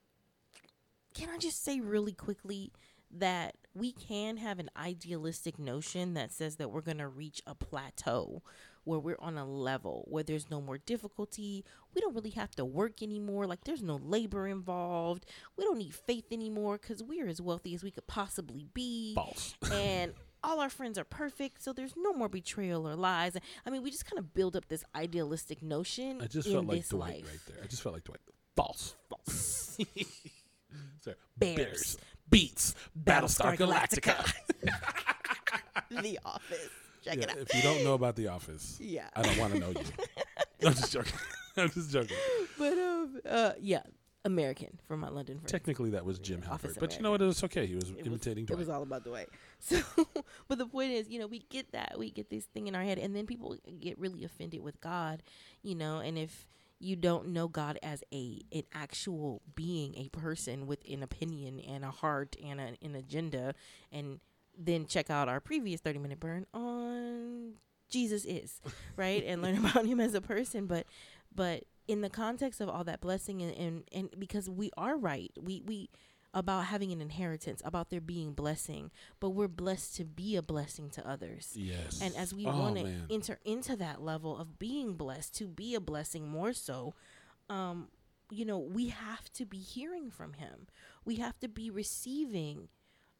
can 1.13 1.29
I 1.29 1.37
just 1.37 1.63
say 1.63 1.79
really 1.79 2.13
quickly 2.13 2.71
that 3.11 3.55
we 3.75 3.91
can 3.91 4.37
have 4.37 4.59
an 4.59 4.69
idealistic 4.77 5.59
notion 5.59 6.13
that 6.15 6.31
says 6.31 6.55
that 6.57 6.71
we're 6.71 6.81
going 6.81 6.97
to 6.97 7.07
reach 7.07 7.41
a 7.45 7.55
plateau 7.55 8.41
where 8.85 8.99
we're 8.99 9.17
on 9.19 9.37
a 9.37 9.45
level 9.45 10.05
where 10.09 10.23
there's 10.23 10.49
no 10.49 10.61
more 10.61 10.77
difficulty. 10.77 11.63
We 11.95 12.01
don't 12.01 12.13
really 12.13 12.31
have 12.31 12.51
to 12.55 12.65
work 12.65 13.01
anymore. 13.01 13.47
Like 13.47 13.63
there's 13.63 13.81
no 13.83 13.95
labor 13.95 14.47
involved. 14.47 15.25
We 15.57 15.63
don't 15.63 15.77
need 15.77 15.95
faith 15.95 16.25
anymore 16.31 16.77
because 16.81 17.01
we're 17.01 17.27
as 17.27 17.41
wealthy 17.41 17.73
as 17.75 17.83
we 17.83 17.91
could 17.91 18.07
possibly 18.07 18.67
be. 18.73 19.13
False. 19.15 19.55
and 19.71 20.13
all 20.43 20.59
our 20.59 20.69
friends 20.69 20.97
are 20.97 21.05
perfect, 21.05 21.63
so 21.63 21.71
there's 21.71 21.93
no 21.95 22.11
more 22.11 22.27
betrayal 22.27 22.87
or 22.87 22.95
lies. 22.95 23.37
I 23.65 23.69
mean, 23.69 23.81
we 23.81 23.91
just 23.91 24.05
kind 24.05 24.19
of 24.19 24.33
build 24.33 24.57
up 24.57 24.67
this 24.67 24.83
idealistic 24.93 25.61
notion 25.63 26.21
I 26.21 26.27
just 26.27 26.47
in 26.47 26.53
felt 26.53 26.65
like 26.65 26.77
this 26.79 26.89
Dwight 26.89 27.13
life. 27.13 27.25
right 27.29 27.55
there. 27.55 27.63
I 27.63 27.67
just 27.67 27.81
felt 27.81 27.95
like 27.95 28.03
Dwight. 28.03 28.19
False. 28.55 28.95
False. 29.09 29.77
Sorry. 31.03 31.15
Bears. 31.37 31.97
Beets 32.29 32.73
Battlestar 32.97 33.55
Galactica. 33.57 34.31
the 35.89 36.19
Office. 36.25 36.69
Check 37.03 37.17
Yeah, 37.17 37.23
it 37.23 37.29
out. 37.31 37.37
if 37.37 37.53
you 37.55 37.61
don't 37.61 37.83
know 37.83 37.93
about 37.95 38.15
The 38.15 38.27
Office, 38.29 38.77
Yeah. 38.81 39.07
I 39.15 39.21
don't 39.23 39.37
want 39.37 39.53
to 39.53 39.59
know 39.59 39.69
you. 39.69 39.75
I'm 40.67 40.73
just 40.73 40.91
joking. 40.93 41.13
I'm 41.57 41.69
just 41.69 41.91
joking. 41.91 42.15
But 42.57 42.77
um, 42.77 43.19
uh, 43.29 43.51
yeah, 43.59 43.81
American 44.23 44.79
from 44.87 45.01
my 45.01 45.09
London 45.09 45.37
friends. 45.39 45.51
Technically, 45.51 45.89
that 45.91 46.05
was 46.05 46.17
Jim 46.19 46.41
Office 46.49 46.77
Halpert, 46.77 46.79
but 46.79 46.95
you 46.95 47.01
know 47.03 47.11
what? 47.11 47.21
It 47.21 47.25
was 47.25 47.43
okay. 47.43 47.65
He 47.67 47.75
was 47.75 47.89
It 47.89 47.97
was- 47.97 48.07
imitating 48.07 48.47
It 48.49 48.57
was 48.57 48.69
all 48.69 48.81
about 48.83 49.03
the 49.03 49.11
way. 49.11 49.25
So, 49.59 49.81
but 50.47 50.57
the 50.57 50.65
point 50.65 50.91
is, 50.93 51.09
you 51.09 51.19
know, 51.19 51.27
we 51.27 51.39
get 51.49 51.71
that, 51.73 51.95
we 51.97 52.09
get 52.09 52.29
this 52.29 52.45
thing 52.45 52.67
in 52.67 52.75
our 52.75 52.83
head, 52.83 52.97
and 52.97 53.15
then 53.15 53.25
people 53.25 53.55
get 53.79 53.99
really 53.99 54.23
offended 54.23 54.61
with 54.63 54.79
God, 54.81 55.21
you 55.61 55.75
know, 55.75 55.99
and 55.99 56.17
if 56.17 56.47
you 56.83 56.95
don't 56.95 57.29
know 57.29 57.47
God 57.47 57.79
as 57.81 58.03
a 58.13 58.41
an 58.51 58.63
actual 58.73 59.41
being, 59.55 59.95
a 59.95 60.09
person 60.09 60.67
with 60.67 60.79
an 60.89 61.01
opinion 61.03 61.59
and 61.59 61.83
a 61.83 61.91
heart 61.91 62.35
and 62.43 62.59
a, 62.59 62.77
an 62.81 62.95
agenda, 62.95 63.53
and 63.91 64.19
then 64.57 64.85
check 64.85 65.09
out 65.09 65.29
our 65.29 65.39
previous 65.39 65.81
thirty 65.81 65.99
minute 65.99 66.19
burn 66.19 66.45
on 66.53 67.53
Jesus 67.89 68.25
is 68.25 68.59
right? 68.97 69.23
And 69.25 69.41
learn 69.41 69.57
about 69.57 69.85
him 69.85 69.99
as 69.99 70.13
a 70.13 70.21
person, 70.21 70.65
but 70.65 70.85
but 71.33 71.63
in 71.87 72.01
the 72.01 72.09
context 72.09 72.61
of 72.61 72.69
all 72.69 72.83
that 72.85 73.01
blessing 73.01 73.41
and, 73.41 73.53
and, 73.55 73.83
and 73.91 74.09
because 74.17 74.49
we 74.49 74.71
are 74.77 74.97
right, 74.97 75.31
we 75.41 75.61
we 75.65 75.89
about 76.33 76.65
having 76.65 76.91
an 76.91 76.99
inheritance, 77.01 77.61
about 77.63 77.89
there 77.89 78.01
being 78.01 78.33
blessing, 78.33 78.89
but 79.19 79.29
we're 79.31 79.47
blessed 79.47 79.95
to 79.97 80.03
be 80.05 80.35
a 80.35 80.41
blessing 80.41 80.89
to 80.89 81.07
others. 81.07 81.51
yes. 81.55 82.01
And 82.01 82.15
as 82.15 82.33
we 82.33 82.45
Oh, 82.47 82.57
want 82.59 82.77
to 82.77 82.83
enter 83.11 83.39
into 83.45 83.75
that 83.75 84.01
level 84.01 84.37
of 84.37 84.57
being 84.57 84.93
blessed, 84.93 85.35
to 85.35 85.47
be 85.47 85.75
a 85.75 85.79
blessing 85.79 86.27
more 86.27 86.51
so, 86.53 86.95
um, 87.49 87.89
you 88.31 88.45
know, 88.45 88.57
we 88.57 88.87
have 88.87 89.31
to 89.33 89.45
be 89.45 89.59
hearing 89.59 90.09
from 90.09 90.33
Him. 90.33 90.67
We 91.05 91.17
have 91.17 91.39
to 91.41 91.47
be 91.47 91.69
receiving 91.69 92.69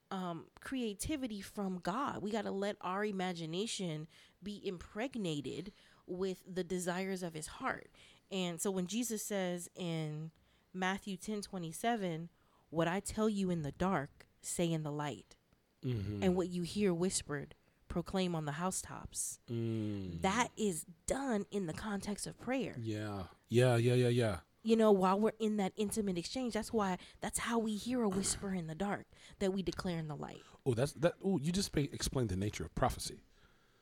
um, 0.10 0.46
creativity 0.60 1.42
from 1.42 1.80
God. 1.84 2.22
We 2.24 2.32
got 2.32 2.46
to 2.46 2.52
let 2.52 2.78
our 2.82 3.06
imagination 3.06 4.08
be 4.42 4.60
impregnated 4.66 5.72
with 6.08 6.44
the 6.52 6.64
desires 6.64 7.22
of 7.22 7.34
His 7.36 7.48
heart. 7.48 7.90
And 8.32 8.60
so 8.60 8.72
when 8.72 8.88
Jesus 8.88 9.24
says 9.24 9.70
in 9.76 10.32
Matthew 10.74 11.18
ten 11.18 11.42
twenty 11.42 11.72
seven, 11.72 12.30
"What 12.74 12.88
I 12.88 13.00
tell 13.00 13.30
you 13.30 13.50
in 13.50 13.62
the 13.64 13.72
dark, 13.72 14.28
say 14.42 14.72
in 14.72 14.84
the 14.84 14.92
light." 14.92 15.36
Mhm. 15.84 16.24
and 16.24 16.34
what 16.38 16.48
you 16.50 16.62
hear 16.64 16.94
whispered 16.94 17.56
proclaim 17.90 18.34
on 18.36 18.46
the 18.46 18.54
housetops 18.54 19.40
Mm. 19.50 20.22
that 20.22 20.48
is 20.56 20.86
done 21.08 21.46
in 21.52 21.66
the 21.68 21.74
context 21.74 22.26
of 22.26 22.40
prayer 22.40 22.74
Yeah. 22.80 23.24
Yeah. 23.50 23.76
Yeah. 23.76 23.94
Yeah. 23.96 24.08
Yeah. 24.08 24.40
you 24.64 24.78
know 24.78 24.94
while 24.94 25.20
we're 25.20 25.34
in 25.40 25.58
that 25.58 25.74
intimate 25.76 26.18
exchange 26.18 26.54
that's 26.54 26.72
why 26.72 26.98
that's 27.20 27.40
how 27.40 27.60
we 27.60 27.76
hear 27.76 28.02
a 28.02 28.08
whisper 28.08 28.54
in 28.54 28.68
the 28.68 28.76
dark 28.76 29.06
that 29.40 29.52
we 29.52 29.62
declare 29.62 30.00
in 30.00 30.08
the 30.08 30.16
light 30.16 30.42
Oh, 30.66 30.74
that's 30.74 30.94
that. 30.94 31.16
Oh, 31.22 31.38
you 31.38 31.52
just 31.52 31.74
ba- 31.74 31.94
explained 31.94 32.30
the 32.30 32.38
nature 32.38 32.64
of 32.64 32.74
prophecy. 32.74 33.20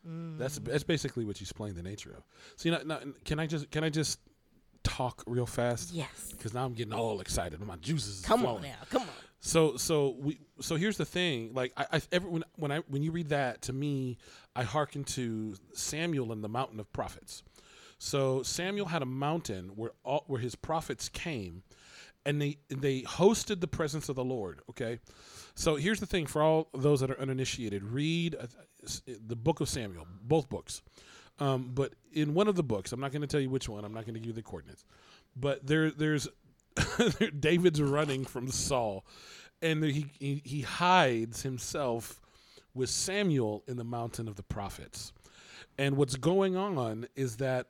That's 0.03 0.57
Mm. 0.57 0.65
that's 0.65 0.83
basically 0.83 1.24
what 1.25 1.39
you 1.39 1.43
explained 1.43 1.75
the 1.75 1.83
nature 1.83 2.12
of. 2.15 2.24
So 2.55 2.67
you 2.67 2.71
know, 2.75 2.81
now, 2.83 3.00
can 3.25 3.39
I 3.39 3.45
just 3.45 3.69
can 3.69 3.83
I 3.83 3.91
just 3.91 4.19
talk 4.83 5.23
real 5.27 5.45
fast? 5.45 5.93
yes 5.93 6.31
Because 6.31 6.53
now 6.53 6.65
I'm 6.65 6.73
getting 6.73 6.93
all 6.93 7.21
excited. 7.21 7.59
My 7.59 7.75
juices. 7.77 8.19
is 8.19 8.25
come 8.25 8.41
on 8.41 8.45
flowing. 8.45 8.63
now 8.63 8.77
come 8.89 9.03
on 9.03 9.07
So 9.39 9.75
so 9.77 10.15
we 10.19 10.39
so 10.59 10.75
here's 10.75 10.97
the 10.97 11.05
thing. 11.05 11.53
Like 11.53 11.73
I, 11.75 11.85
I 11.93 12.01
every 12.11 12.29
when, 12.29 12.43
when 12.55 12.71
I 12.71 12.79
when 12.88 13.01
you 13.03 13.11
read 13.11 13.29
that 13.29 13.63
to 13.63 13.73
me, 13.73 14.17
I 14.55 14.63
hearken 14.63 15.03
to 15.05 15.55
Samuel 15.73 16.31
and 16.31 16.43
the 16.43 16.50
mountain 16.50 16.79
of 16.79 16.91
prophets. 16.93 17.43
So 17.97 18.41
Samuel 18.43 18.88
had 18.88 19.01
a 19.01 19.05
mountain 19.05 19.71
where 19.75 19.91
all, 20.03 20.23
where 20.27 20.39
his 20.39 20.55
prophets 20.55 21.09
came, 21.09 21.63
and 22.25 22.41
they 22.41 22.57
they 22.69 23.01
hosted 23.01 23.61
the 23.61 23.67
presence 23.67 24.09
of 24.09 24.15
the 24.15 24.23
Lord. 24.23 24.61
Okay, 24.69 25.00
so 25.55 25.75
here's 25.75 26.00
the 26.00 26.05
thing 26.07 26.25
for 26.25 26.41
all 26.41 26.69
those 26.73 27.00
that 27.01 27.11
are 27.11 27.19
uninitiated: 27.19 27.83
read 27.83 28.35
uh, 28.35 28.47
the 29.27 29.35
book 29.35 29.59
of 29.59 29.69
Samuel, 29.69 30.07
both 30.21 30.50
books. 30.50 30.81
Um, 31.41 31.71
but 31.74 31.93
in 32.13 32.36
one 32.36 32.48
of 32.48 32.55
the 32.55 32.63
books, 32.63 32.91
I'm 32.91 33.00
not 33.00 33.12
going 33.12 33.21
to 33.21 33.27
tell 33.27 33.41
you 33.41 33.50
which 33.50 33.67
one. 33.67 33.83
I'm 33.83 33.93
not 33.93 34.05
going 34.05 34.13
to 34.13 34.19
give 34.19 34.27
you 34.27 34.33
the 34.33 34.43
coordinates. 34.43 34.86
But 35.36 35.65
there 35.65 35.89
there's 35.89 36.27
David's 37.39 37.81
running 37.81 38.25
from 38.25 38.50
Saul, 38.50 39.03
and 39.62 39.83
he, 39.83 40.05
he 40.19 40.41
he 40.45 40.62
hides 40.62 41.41
himself 41.41 42.21
with 42.75 42.89
Samuel 42.89 43.63
in 43.67 43.77
the 43.77 43.83
mountain 43.83 44.27
of 44.27 44.36
the 44.36 44.43
prophets. 44.43 45.13
And 45.79 45.98
what's 45.98 46.15
going 46.15 46.55
on 46.55 47.07
is 47.15 47.38
that 47.38 47.67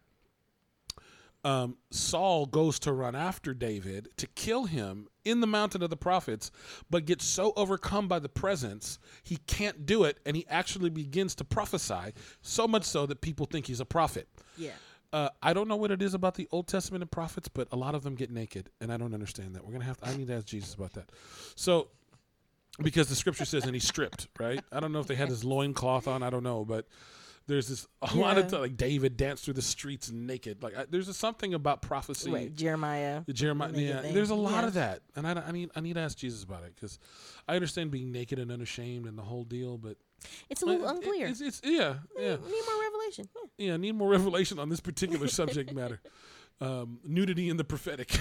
um, 1.44 1.78
Saul 1.90 2.46
goes 2.46 2.80
to 2.80 2.94
run 2.94 3.16
after 3.16 3.54
David 3.54 4.10
to 4.18 4.28
kill 4.28 4.66
him 4.66 5.08
in 5.26 5.40
the 5.40 5.48
mountain 5.48 5.82
of 5.82 5.90
the 5.90 5.98
prophets, 5.98 6.52
but 6.90 7.06
gets 7.06 7.26
so 7.26 7.54
overcome 7.56 8.08
by 8.08 8.20
the 8.20 8.30
presence, 8.30 9.00
he 9.24 9.38
can't 9.48 9.86
do 9.86 10.04
it, 10.04 10.20
and 10.26 10.36
he 10.36 10.46
actually 10.48 10.90
begins 10.90 11.36
to 11.36 11.44
prophesy, 11.44 12.14
so 12.42 12.68
much 12.68 12.84
so 12.84 13.06
that 13.06 13.22
people 13.22 13.46
think 13.46 13.68
he's 13.68 13.80
a 13.80 13.86
prophet. 13.86 14.28
Yeah. 14.58 14.72
Uh, 15.14 15.30
I 15.42 15.54
don't 15.54 15.68
know 15.68 15.76
what 15.76 15.92
it 15.92 16.02
is 16.02 16.14
about 16.14 16.36
the 16.36 16.48
Old 16.52 16.68
Testament 16.68 17.02
and 17.02 17.12
prophets, 17.12 17.50
but 17.50 17.68
a 17.72 17.76
lot 17.76 17.96
of 17.96 18.04
them 18.04 18.16
get 18.16 18.32
naked, 18.32 18.70
and 18.80 18.94
I 18.94 18.98
don't 18.98 19.14
understand 19.14 19.56
that. 19.56 19.66
We're 19.66 19.74
gonna 19.74 19.86
have 19.86 19.98
to. 19.98 20.08
I 20.08 20.16
need 20.16 20.28
to 20.28 20.36
ask 20.36 20.46
Jesus 20.46 20.74
about 20.74 20.94
that. 20.94 21.12
So, 21.56 21.90
because 22.82 23.10
the 23.10 23.16
Scripture 23.16 23.46
says, 23.46 23.66
and 23.66 23.74
he 23.74 23.82
stripped, 23.82 24.30
right? 24.40 24.62
I 24.72 24.80
don't 24.80 24.94
know 24.94 25.00
if 25.00 25.08
they 25.08 25.16
had 25.16 25.28
his 25.30 25.44
loincloth 25.44 26.08
on. 26.08 26.24
I 26.24 26.30
don't 26.30 26.44
know, 26.44 26.64
but 26.64 26.88
there's 27.48 27.68
this 27.68 27.88
a 28.02 28.16
lot 28.16 28.38
of 28.38 28.52
like 28.54 28.78
David 28.78 29.18
danced 29.18 29.46
through 29.46 29.56
the 29.56 29.62
streets 29.62 30.10
naked. 30.12 30.64
Like 30.64 30.78
I, 30.78 30.86
there's 30.90 31.08
a, 31.08 31.14
something 31.14 31.54
about 31.54 31.82
prophecy. 31.82 32.32
Right. 32.32 32.56
Jeremiah. 32.56 33.24
The 33.26 33.34
Jeremiah, 33.34 33.72
yeah, 33.76 34.02
thing. 34.02 34.14
there's 34.14 34.30
a 34.30 34.36
lot 34.36 34.62
Yeah. 34.62 34.68
of 34.68 34.74
that, 34.76 35.02
and 35.16 35.28
I, 35.28 35.34
I 35.48 35.52
need 35.52 35.70
I 35.76 35.80
need 35.82 35.94
to 35.94 36.00
ask 36.02 36.18
Jesus 36.18 36.44
about 36.44 36.64
it 36.64 36.74
because 36.76 37.00
I 37.48 37.56
understand 37.56 37.92
being 37.92 38.12
naked 38.12 38.40
and 38.40 38.52
unashamed 38.52 39.06
and 39.08 39.18
the 39.18 39.24
whole 39.24 39.44
deal, 39.44 39.78
but 39.78 39.98
It's 40.50 40.62
a 40.62 40.66
little 40.66 40.88
uh, 40.88 40.92
it- 40.94 40.96
unclear. 40.98 41.28
It's, 41.28 41.42
it's 41.42 41.62
yeah, 41.64 41.96
yeah, 42.18 42.36
We 42.38 42.52
need 42.52 42.64
more 42.66 42.82
revelation. 42.84 43.30
Yeah. 43.58 43.68
yeah. 43.68 43.74
I 43.74 43.78
need 43.78 43.96
more 43.96 44.10
revelation 44.10 44.60
on 44.60 44.70
this 44.70 44.80
particular 44.80 45.28
subject 45.28 45.74
matter. 45.74 46.00
Um, 46.64 47.00
nudity 47.04 47.50
in 47.50 47.58
the 47.58 47.64
prophetic. 47.64 48.16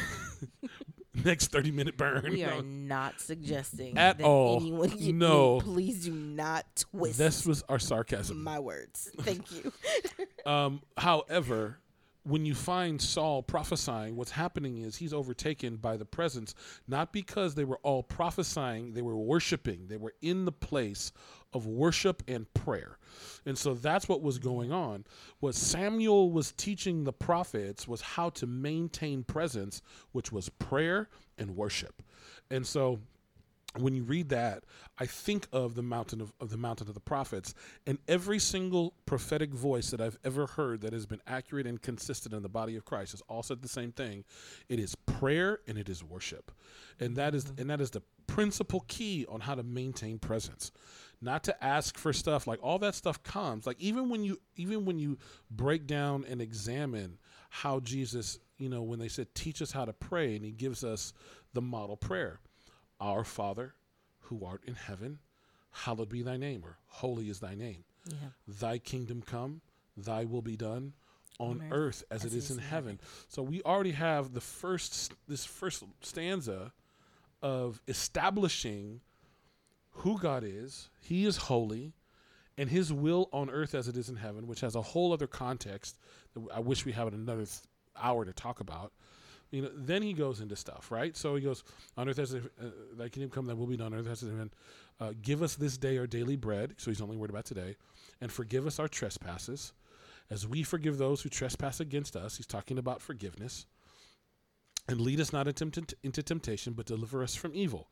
Next 1.25 1.49
thirty 1.49 1.71
minute 1.71 1.97
burn. 1.97 2.25
We 2.31 2.43
No. 2.43 2.59
are 2.59 2.62
not 2.62 3.21
suggesting 3.21 3.97
At 3.99 4.19
that 4.19 4.25
all. 4.25 4.59
Anyone 4.61 4.89
get 4.91 5.15
No. 5.15 5.61
please 5.61 6.05
do 6.05 6.12
not 6.12 6.65
twist 6.77 7.19
This 7.19 7.47
was 7.47 7.62
our 7.69 7.79
sarcasm. 7.79 8.43
my 8.43 8.59
words. 8.59 9.11
Thank 9.21 9.50
you. 9.53 9.73
Um, 10.47 10.81
however, 10.97 11.79
when 12.23 12.47
you 12.47 12.55
find 12.55 13.00
Saul 13.00 13.43
prophesying, 13.43 14.17
what's 14.17 14.31
happening 14.31 14.79
is 14.79 14.97
he's 14.97 15.12
overtaken 15.12 15.77
by 15.77 15.99
the 15.99 16.07
presence, 16.07 16.55
not 16.89 17.12
because 17.12 17.55
they 17.55 17.65
were 17.65 17.79
all 17.83 18.03
prophesying, 18.03 18.95
they 18.95 19.03
were 19.03 19.17
worshiping. 19.17 19.87
They 19.89 19.99
were 19.99 20.15
in 20.23 20.47
the 20.47 20.53
place 20.53 21.12
of 21.52 21.66
worship 21.66 22.23
and 22.28 22.52
prayer. 22.54 22.99
And 23.47 23.57
so 23.57 23.75
that's 23.75 24.09
what 24.09 24.23
was 24.23 24.38
going 24.38 24.73
on. 24.73 25.04
What 25.40 25.54
Samuel 25.54 26.30
was 26.30 26.52
teaching 26.52 27.04
the 27.04 27.12
prophets 27.12 27.88
was 27.88 28.00
how 28.00 28.30
to 28.30 28.47
maintain 28.47 29.25
presence, 29.25 29.83
which 30.12 30.30
was 30.30 30.49
prayer 30.49 31.09
and 31.38 31.57
worship. 31.57 32.02
And 32.50 32.66
so 32.66 33.00
when 33.78 33.95
you 33.95 34.02
read 34.02 34.30
that, 34.30 34.64
I 34.99 35.07
think 35.07 35.47
of 35.52 35.76
the 35.76 35.83
mountain 35.83 36.21
of, 36.21 36.33
of 36.40 36.50
the 36.50 36.57
mountain 36.57 36.88
of 36.88 36.95
the 36.95 37.00
prophets, 37.00 37.54
and 37.87 37.99
every 38.09 38.40
single 38.40 38.95
prophetic 39.07 39.54
voice 39.54 39.90
that 39.90 40.00
I've 40.00 40.19
ever 40.25 40.47
heard 40.47 40.80
that 40.80 40.92
has 40.92 41.07
been 41.07 41.21
accurate 41.26 41.66
and 41.66 41.80
consistent 41.80 42.35
in 42.35 42.42
the 42.42 42.49
body 42.49 42.75
of 42.75 42.85
Christ 42.85 43.12
has 43.12 43.23
all 43.28 43.45
said 43.45 43.62
the 43.62 43.69
same 43.69 43.92
thing. 43.92 44.25
It 44.69 44.80
is 44.80 44.97
prayer 44.97 45.61
and 45.69 45.78
it 45.78 45.88
is 45.88 46.02
worship, 46.02 46.50
and 46.99 47.14
that 47.16 47.35
is 47.35 47.52
and 47.59 47.71
that 47.71 47.80
is 47.80 47.90
the 47.90 48.02
principal 48.26 48.85
key 48.88 49.25
on 49.28 49.40
how 49.40 49.54
to 49.54 49.62
maintain 49.62 50.19
presence. 50.19 50.73
Not 51.23 51.45
to 51.45 51.65
ask 51.65 51.99
for 51.99 52.12
stuff 52.12 52.47
like 52.47 52.61
all 52.62 52.79
that 52.79 52.95
stuff 52.95 53.23
comes 53.23 53.67
like 53.67 53.79
even 53.79 54.09
when 54.09 54.25
you 54.25 54.41
even 54.57 54.87
when 54.87 54.99
you 54.99 55.19
break 55.50 55.87
down 55.87 56.25
and 56.29 56.41
examine 56.41 57.19
how 57.50 57.81
Jesus 57.81 58.39
you 58.57 58.71
know 58.71 58.83
when 58.83 58.99
they 58.99 59.09
said 59.09 59.35
teach 59.35 59.61
us 59.61 59.71
how 59.71 59.85
to 59.85 59.93
pray 59.93 60.35
and 60.35 60.45
he 60.45 60.50
gives 60.50 60.83
us 60.83 61.12
the 61.53 61.61
model 61.61 61.97
prayer 61.97 62.41
our 63.00 63.25
Father, 63.25 63.75
who 64.21 64.45
art 64.45 64.62
in 64.67 64.75
heaven, 64.75 65.19
hallowed 65.71 66.11
be 66.11 66.23
thy 66.23 66.37
name, 66.37 66.62
or 66.65 66.77
holy 66.87 67.31
is 67.31 67.41
thy 67.41 67.55
name. 67.55 67.85
Yeah. 68.07 68.15
Thy 68.47 68.79
kingdom 68.79 69.23
come, 69.23 69.62
thy 69.97 70.25
will 70.25 70.43
be 70.43 70.57
done 70.57 70.93
on, 71.39 71.62
On 71.62 71.73
earth, 71.73 72.05
as, 72.11 72.25
it 72.25 72.35
is 72.35 72.50
in 72.50 72.59
heaven. 72.59 73.00
So 73.29 73.43
we 73.43 73.62
already 73.62 73.93
have 73.93 74.35
the 74.35 74.41
first 74.41 75.15
this 75.27 75.47
first 75.47 75.83
stanza 76.03 76.73
of 77.43 77.81
establishing 77.89 79.00
who 79.90 80.18
God 80.18 80.44
is. 80.44 80.88
He 81.00 81.26
is 81.26 81.37
holy, 81.37 81.94
and 82.56 82.70
His 82.70 82.92
will 82.92 83.28
on 83.32 83.50
earth 83.50 83.75
as 83.75 83.88
it 83.88 83.97
is 83.97 84.09
in 84.09 84.16
heaven, 84.16 84.47
which 84.47 84.61
has 84.61 84.75
a 84.75 84.82
whole 84.82 85.12
other 85.12 85.26
context 85.26 85.99
that 86.35 86.42
I 86.54 86.61
wish 86.61 86.85
we 86.85 86.92
had 86.92 87.12
another 87.12 87.44
th- 87.44 87.61
hour 88.00 88.25
to 88.25 88.32
talk 88.32 88.61
about. 88.61 88.92
You 89.50 89.62
know, 89.62 89.70
then 89.75 90.02
he 90.02 90.12
goes 90.12 90.40
into 90.40 90.54
stuff, 90.54 90.92
right? 90.92 91.16
So 91.16 91.35
he 91.35 91.42
goes, 91.42 91.64
"On 91.97 92.09
earth 92.09 92.20
as 92.20 92.35
uh, 92.35 92.40
thy 92.97 93.09
kingdom 93.09 93.30
come, 93.30 93.47
that 93.47 93.56
will 93.56 93.66
be 93.66 93.76
done 93.76 93.92
on 93.92 93.99
earth 93.99 94.09
as 94.09 94.23
it 94.23 94.26
is 94.26 94.32
in 94.32 94.37
heaven. 94.37 94.52
Uh, 95.00 95.12
give 95.23 95.42
us 95.42 95.56
this 95.56 95.76
day 95.76 95.99
our 95.99 96.06
daily 96.06 96.37
bread." 96.37 96.75
So 96.78 96.90
he's 96.90 97.00
only 97.00 97.16
worried 97.16 97.30
about 97.30 97.47
today, 97.47 97.76
and 98.20 98.30
forgive 98.30 98.66
us 98.66 98.78
our 98.78 98.88
trespasses, 98.88 99.73
as 100.30 100.47
we 100.47 100.62
forgive 100.62 100.99
those 100.99 101.23
who 101.23 101.28
trespass 101.28 101.80
against 101.80 102.14
us. 102.14 102.37
He's 102.37 102.47
talking 102.47 102.78
about 102.78 103.02
forgiveness. 103.02 103.66
And 104.88 105.00
lead 105.00 105.20
us 105.20 105.32
not 105.32 105.47
into 105.47 106.23
temptation, 106.23 106.73
but 106.73 106.87
deliver 106.87 107.23
us 107.23 107.35
from 107.35 107.54
evil. 107.54 107.88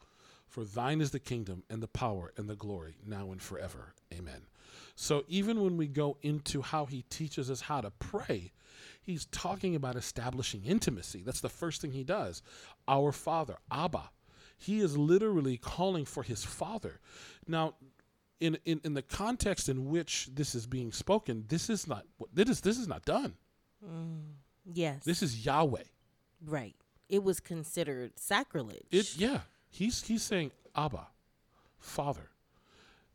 For 0.49 0.64
thine 0.64 1.00
is 1.00 1.11
the 1.11 1.21
kingdom 1.21 1.62
and 1.69 1.83
the 1.83 1.88
power 1.88 2.33
and 2.37 2.49
the 2.49 2.57
glory, 2.57 2.97
now 3.07 3.31
and 3.33 3.40
forever. 3.40 3.95
Amen. 4.12 4.47
So 4.95 5.25
even 5.28 5.62
when 5.62 5.76
we 5.76 5.87
go 5.87 6.17
into 6.23 6.62
how 6.62 6.87
he 6.87 7.02
teaches 7.02 7.50
us 7.50 7.61
how 7.62 7.81
to 7.83 7.90
pray, 7.99 8.52
he's 9.02 9.26
talking 9.26 9.76
about 9.76 9.95
establishing 9.95 10.64
intimacy. 10.64 11.23
That's 11.25 11.40
the 11.40 11.49
first 11.49 11.81
thing 11.81 11.93
he 11.93 12.02
does. 12.05 12.43
Our 12.88 13.12
Father, 13.12 13.57
Abba. 13.71 14.11
He 14.57 14.81
is 14.81 14.97
literally 14.97 15.57
calling 15.57 16.05
for 16.05 16.25
his 16.25 16.45
Father. 16.45 16.99
Now, 17.47 17.75
in, 18.40 18.59
in, 18.64 18.81
in 18.83 18.95
the 18.95 19.02
context 19.02 19.69
in 19.69 19.88
which 19.88 20.31
this 20.35 20.55
is 20.55 20.67
being 20.67 20.90
spoken, 20.90 21.45
this 21.49 21.71
is 21.71 21.87
not 21.87 22.05
this 22.33 22.49
is 22.49 22.61
this 22.61 22.78
is 22.78 22.88
not 22.88 23.05
done. 23.05 23.35
Mm, 23.85 24.33
yes. 24.73 25.05
This 25.05 25.23
is 25.23 25.45
Yahweh. 25.47 25.85
right. 26.45 26.75
It 27.09 27.23
was 27.25 27.40
considered 27.40 28.19
sacrilege. 28.19 28.87
It 28.90 29.17
yeah. 29.17 29.40
He's 29.71 30.03
he's 30.03 30.23
saying 30.23 30.53
Abba, 30.75 31.09
Father. 31.79 32.31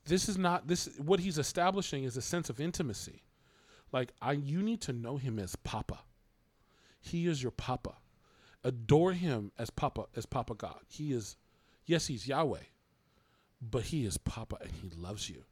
This 0.06 0.28
is 0.28 0.38
not 0.38 0.68
this 0.68 0.90
what 0.98 1.20
he's 1.20 1.38
establishing 1.38 2.04
is 2.04 2.18
a 2.18 2.22
sense 2.22 2.50
of 2.50 2.60
intimacy. 2.60 3.24
Like 3.92 4.14
I 4.22 4.34
you 4.34 4.62
need 4.62 4.82
to 4.82 4.94
know 4.94 5.18
him 5.18 5.40
as 5.40 5.56
Papa. 5.56 6.00
He 7.00 7.28
is 7.28 7.42
your 7.42 7.52
Papa. 7.52 7.96
Adore 8.64 9.14
him 9.14 9.52
as 9.58 9.70
Papa 9.70 10.06
as 10.16 10.26
Papa 10.26 10.56
God. 10.56 10.80
He 10.88 11.14
is 11.14 11.36
yes, 11.86 12.08
he's 12.08 12.28
Yahweh, 12.28 12.64
but 13.62 13.84
he 13.84 14.06
is 14.06 14.18
Papa 14.18 14.58
and 14.62 14.72
he 14.72 14.90
loves 14.96 15.30
you. 15.30 15.44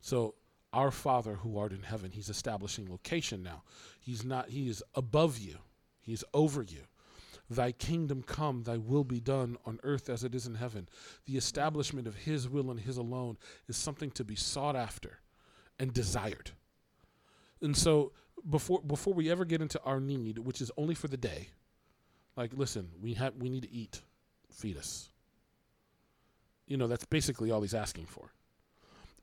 So 0.00 0.34
our 0.72 0.90
Father 0.90 1.34
who 1.34 1.58
art 1.58 1.72
in 1.72 1.82
heaven, 1.82 2.10
he's 2.12 2.30
establishing 2.30 2.90
location 2.90 3.42
now. 3.42 3.62
He's 4.00 4.24
not 4.24 4.48
he 4.48 4.68
is 4.68 4.82
above 4.94 5.38
you. 5.38 5.58
He's 6.00 6.24
over 6.34 6.62
you. 6.62 6.82
Thy 7.50 7.72
kingdom 7.72 8.22
come, 8.22 8.62
thy 8.62 8.78
will 8.78 9.04
be 9.04 9.20
done 9.20 9.56
on 9.66 9.78
earth 9.82 10.08
as 10.08 10.24
it 10.24 10.34
is 10.34 10.46
in 10.46 10.54
heaven. 10.54 10.88
The 11.26 11.36
establishment 11.36 12.06
of 12.06 12.14
his 12.14 12.48
will 12.48 12.70
and 12.70 12.80
his 12.80 12.96
alone 12.96 13.36
is 13.68 13.76
something 13.76 14.10
to 14.12 14.24
be 14.24 14.36
sought 14.36 14.76
after 14.76 15.18
and 15.78 15.92
desired. 15.92 16.52
And 17.60 17.76
so 17.76 18.12
before 18.48 18.80
before 18.80 19.14
we 19.14 19.30
ever 19.30 19.44
get 19.44 19.60
into 19.60 19.80
our 19.82 20.00
need, 20.00 20.38
which 20.38 20.60
is 20.60 20.70
only 20.76 20.94
for 20.94 21.08
the 21.08 21.16
day, 21.16 21.48
like 22.36 22.52
listen, 22.54 22.90
we 23.00 23.14
have 23.14 23.34
we 23.36 23.48
need 23.48 23.62
to 23.62 23.72
eat, 23.72 24.02
feed 24.50 24.76
us. 24.76 25.10
You 26.66 26.76
know, 26.76 26.86
that's 26.86 27.04
basically 27.04 27.50
all 27.50 27.60
he's 27.60 27.74
asking 27.74 28.06
for. 28.06 28.32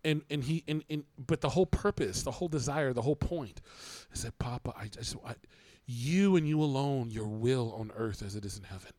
And 0.04 0.22
and 0.30 0.44
he 0.44 0.64
and, 0.68 0.84
and 0.90 1.04
but 1.18 1.42
the 1.42 1.50
whole 1.50 1.66
purpose, 1.66 2.24
the 2.24 2.32
whole 2.32 2.48
desire, 2.48 2.94
the 2.94 3.02
whole 3.02 3.16
point 3.16 3.62
is 4.14 4.24
that 4.24 4.38
Papa, 4.40 4.74
I 4.78 4.88
just 4.88 5.16
I, 5.26 5.36
you 5.90 6.36
and 6.36 6.48
you 6.48 6.62
alone, 6.62 7.10
your 7.10 7.28
will 7.28 7.74
on 7.74 7.92
earth 7.96 8.22
as 8.22 8.36
it 8.36 8.46
is 8.46 8.58
in 8.58 8.64
heaven. 8.64 8.92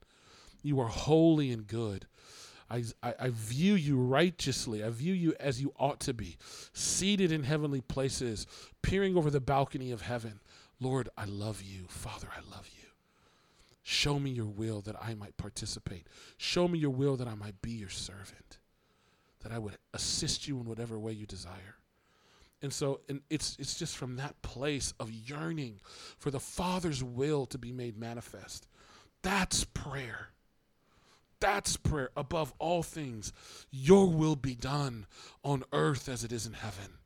You 0.63 0.81
are 0.81 0.89
holy 0.89 1.53
and 1.53 1.67
good. 1.67 2.07
I, 2.69 2.85
I, 3.03 3.15
I 3.21 3.29
view 3.31 3.75
you 3.75 3.97
righteously. 3.97 4.83
I 4.83 4.91
view 4.91 5.15
you 5.15 5.35
as 5.39 5.63
you 5.63 5.73
ought 5.79 6.01
to 6.01 6.15
be, 6.15 6.37
seated 6.73 7.31
in 7.31 7.45
heavenly 7.45 7.81
places, 7.81 8.47
peering 8.83 9.17
over 9.17 9.31
the 9.31 9.41
balcony 9.41 9.93
of 9.93 10.03
heaven. 10.03 10.41
Lord, 10.81 11.09
I 11.17 11.27
love 11.27 11.63
you. 11.63 11.85
Father, 11.89 12.29
I 12.37 12.41
love 12.55 12.69
you. 12.77 12.89
Show 13.83 14.19
me 14.19 14.31
your 14.31 14.47
will 14.47 14.81
that 14.83 14.97
I 15.01 15.15
might 15.15 15.37
participate. 15.37 16.07
Show 16.39 16.67
me 16.69 16.79
your 16.79 16.91
will 16.91 17.17
that 17.17 17.29
I 17.29 17.35
might 17.35 17.63
be 17.63 17.73
your 17.73 17.89
servant, 17.89 18.59
that 19.43 19.53
I 19.53 19.59
would 19.59 19.79
assist 19.95 20.49
you 20.49 20.59
in 20.59 20.65
whatever 20.65 20.99
way 20.99 21.13
you 21.13 21.27
desire. 21.27 21.77
And 22.63 22.73
so 22.73 23.01
and 23.09 23.23
it's 23.31 23.57
it's 23.59 23.79
just 23.79 23.97
from 23.97 24.17
that 24.17 24.43
place 24.43 24.93
of 25.01 25.11
yearning 25.11 25.81
for 26.19 26.31
the 26.31 26.41
Father's 26.41 27.03
will 27.03 27.47
to 27.47 27.59
be 27.59 27.73
made 27.73 27.99
manifest. 27.99 28.69
That's 29.23 29.65
prayer. 29.65 30.29
That's 31.41 31.79
prayer 31.79 32.11
above 32.17 32.53
all 32.59 32.83
things. 32.83 33.33
Your 33.71 34.09
will 34.09 34.37
be 34.37 34.55
done 34.55 35.07
on 35.43 35.65
earth 35.73 36.09
as 36.09 36.23
it 36.23 36.33
is 36.33 36.47
in 36.47 36.53
heaven. 36.53 36.99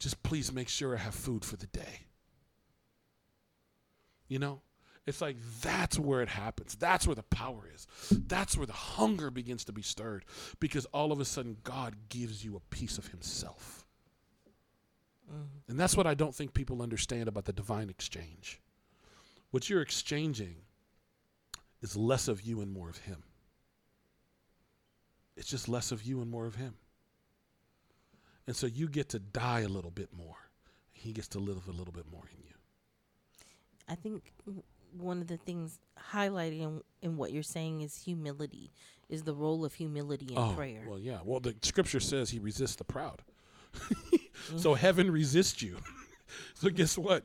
Just 0.00 0.22
please 0.24 0.52
make 0.52 0.68
sure 0.68 0.96
I 0.96 1.00
have 1.00 1.14
food 1.14 1.44
for 1.44 1.56
the 1.56 1.68
day. 1.68 2.06
You 4.26 4.40
know? 4.40 4.62
It's 5.06 5.20
like 5.20 5.36
that's 5.60 5.98
where 5.98 6.22
it 6.22 6.28
happens. 6.28 6.76
That's 6.76 7.06
where 7.06 7.16
the 7.16 7.24
power 7.24 7.68
is. 7.74 7.86
That's 8.10 8.56
where 8.56 8.66
the 8.66 8.72
hunger 8.72 9.30
begins 9.30 9.64
to 9.64 9.72
be 9.72 9.82
stirred 9.82 10.24
because 10.60 10.86
all 10.86 11.10
of 11.10 11.20
a 11.20 11.24
sudden 11.24 11.56
God 11.64 11.96
gives 12.08 12.44
you 12.44 12.56
a 12.56 12.74
piece 12.74 12.98
of 12.98 13.08
Himself. 13.08 13.81
Mm-hmm. 15.32 15.70
And 15.70 15.80
that's 15.80 15.96
what 15.96 16.06
I 16.06 16.14
don't 16.14 16.34
think 16.34 16.54
people 16.54 16.82
understand 16.82 17.28
about 17.28 17.44
the 17.44 17.52
divine 17.52 17.88
exchange. 17.88 18.60
What 19.50 19.68
you're 19.68 19.82
exchanging 19.82 20.56
is 21.80 21.96
less 21.96 22.28
of 22.28 22.42
you 22.42 22.60
and 22.60 22.72
more 22.72 22.88
of 22.88 22.98
Him. 22.98 23.22
It's 25.36 25.48
just 25.48 25.68
less 25.68 25.92
of 25.92 26.02
you 26.02 26.20
and 26.20 26.30
more 26.30 26.46
of 26.46 26.54
Him. 26.54 26.74
And 28.46 28.56
so 28.56 28.66
you 28.66 28.88
get 28.88 29.08
to 29.10 29.18
die 29.18 29.60
a 29.60 29.68
little 29.68 29.90
bit 29.90 30.08
more. 30.12 30.36
He 30.92 31.12
gets 31.12 31.28
to 31.28 31.38
live 31.38 31.68
a 31.68 31.72
little 31.72 31.92
bit 31.92 32.06
more 32.10 32.24
in 32.32 32.42
you. 32.44 32.54
I 33.88 33.94
think 33.94 34.32
one 34.96 35.20
of 35.20 35.26
the 35.26 35.36
things 35.36 35.78
highlighted 36.12 36.60
in, 36.60 36.82
in 37.02 37.16
what 37.16 37.32
you're 37.32 37.42
saying 37.42 37.82
is 37.82 38.02
humility, 38.04 38.72
is 39.08 39.22
the 39.22 39.34
role 39.34 39.64
of 39.64 39.74
humility 39.74 40.26
in 40.26 40.38
oh, 40.38 40.52
prayer. 40.54 40.84
Oh, 40.86 40.90
Well, 40.90 40.98
yeah. 40.98 41.18
Well, 41.24 41.40
the 41.40 41.54
scripture 41.62 42.00
says 42.00 42.30
he 42.30 42.38
resists 42.38 42.76
the 42.76 42.84
proud. 42.84 43.22
so 44.56 44.74
heaven 44.74 45.10
resists 45.10 45.62
you. 45.62 45.78
so 46.54 46.68
guess 46.70 46.96
what? 46.98 47.24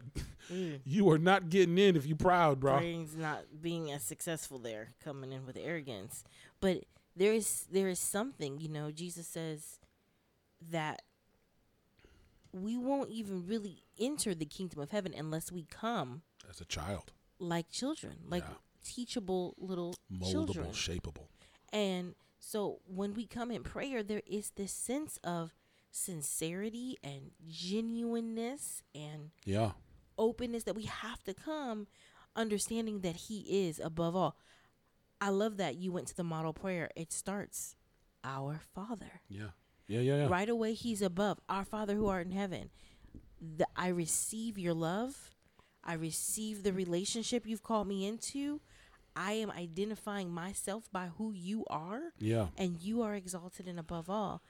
Mm. 0.52 0.80
You 0.86 1.10
are 1.12 1.18
not 1.18 1.50
getting 1.50 1.78
in 1.78 1.96
if 1.96 2.06
you're 2.06 2.18
proud, 2.18 2.60
bro. 2.60 2.78
Praying's 2.78 3.16
not 3.16 3.44
being 3.62 3.92
as 3.92 4.04
successful 4.04 4.60
there, 4.60 4.90
coming 5.04 5.32
in 5.34 5.46
with 5.46 5.58
arrogance. 5.58 6.24
But 6.60 6.86
there 7.16 7.34
is 7.34 7.66
there 7.72 7.88
is 7.90 8.00
something, 8.00 8.60
you 8.60 8.70
know, 8.70 8.92
Jesus 8.92 9.28
says 9.28 9.80
that 10.72 11.02
we 12.52 12.78
won't 12.78 13.10
even 13.10 13.46
really 13.46 13.84
enter 14.00 14.34
the 14.34 14.46
kingdom 14.46 14.80
of 14.80 14.92
heaven 14.92 15.14
unless 15.16 15.52
we 15.52 15.66
come 15.70 16.22
As 16.50 16.62
a 16.62 16.66
child, 16.66 17.12
like 17.40 17.70
children, 17.70 18.18
like 18.28 18.44
Yeah. 18.48 18.56
teachable 18.84 19.54
little 19.58 19.96
moldable, 20.12 20.32
children. 20.32 20.72
shapeable. 20.72 21.28
And 21.74 22.16
so 22.40 22.80
when 22.86 23.14
we 23.14 23.26
come 23.26 23.52
in 23.52 23.64
prayer, 23.64 24.02
there 24.02 24.22
is 24.26 24.52
this 24.52 24.72
sense 24.72 25.18
of 25.24 25.54
sincerity 25.98 26.98
and 27.04 27.32
genuineness 27.48 28.84
and 28.94 29.32
Yeah. 29.46 29.72
openness 30.18 30.63
that 30.63 30.75
we 30.75 30.84
have 30.84 31.24
to 31.24 31.34
come 31.34 31.88
understanding 32.36 33.01
that 33.01 33.16
He 33.16 33.68
is 33.68 33.80
above 33.80 34.16
all. 34.16 34.38
I 35.20 35.30
love 35.30 35.58
that 35.58 35.75
you 35.75 35.92
went 35.92 36.08
to 36.10 36.16
the 36.16 36.24
model 36.24 36.54
prayer. 36.54 36.89
It 36.96 37.12
starts, 37.12 37.75
Our 38.24 38.60
Father. 38.74 39.22
Yeah. 39.27 39.50
Yeah. 39.88 40.01
Yeah. 40.01 40.16
Yeah. 40.18 40.27
Right 40.27 40.50
away, 40.50 40.74
He's 40.74 41.01
above. 41.01 41.39
Our 41.50 41.66
Father 41.66 41.96
who 41.96 42.08
art 42.08 42.25
in 42.27 42.32
heaven. 42.34 42.70
The, 43.42 43.68
I 43.75 43.88
receive 43.89 44.58
your 44.58 44.74
love. 44.74 45.32
I 45.84 45.94
receive 45.94 46.63
the 46.63 46.74
relationship 46.74 47.48
you've 47.48 47.63
called 47.63 47.88
me 47.88 48.06
into. 48.06 48.62
I 49.16 49.32
am 49.34 49.50
identifying 49.50 50.30
myself 50.32 50.92
by 50.92 51.08
who 51.18 51.32
you 51.32 51.66
are 51.68 52.13
Yeah. 52.20 52.50
and 52.58 52.80
you 52.82 53.01
are 53.01 53.16
exalted 53.16 53.68
and 53.68 53.80
above 53.80 54.10
all. 54.10 54.44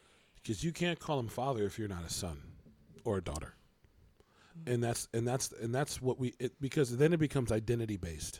Because 0.47 0.63
you 0.63 0.71
can't 0.71 0.97
call 0.97 1.19
him 1.19 1.27
father 1.27 1.65
if 1.65 1.77
you're 1.77 1.89
not 1.89 2.05
a 2.05 2.09
son 2.09 2.41
or 3.03 3.17
a 3.17 3.21
daughter. 3.21 3.53
And 4.65 4.81
that's 4.81 5.09
and 5.13 5.27
that's 5.27 5.51
and 5.51 5.75
that's 5.75 6.01
what 6.01 6.17
we 6.17 6.35
it, 6.39 6.53
because 6.61 6.95
then 6.95 7.11
it 7.11 7.17
becomes 7.17 7.51
identity 7.51 7.97
based. 7.97 8.39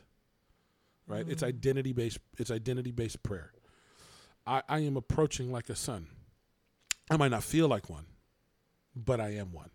Right? 1.05 1.25
It's 1.27 1.41
mm-hmm. 1.41 1.49
identity 1.49 1.91
based 1.91 2.19
it's 2.37 2.49
identity 2.49 2.91
based 2.91 3.23
prayer. 3.23 3.51
I, 4.45 4.63
I 4.69 4.79
am 4.79 4.95
approaching 4.95 5.51
like 5.51 5.67
a 5.67 5.75
son. 5.75 6.07
I 7.11 7.17
might 7.17 7.31
not 7.31 7.43
feel 7.43 7.67
like 7.67 7.89
one, 7.89 8.05
but 8.95 9.19
I 9.19 9.31
am 9.31 9.51
one. 9.51 9.69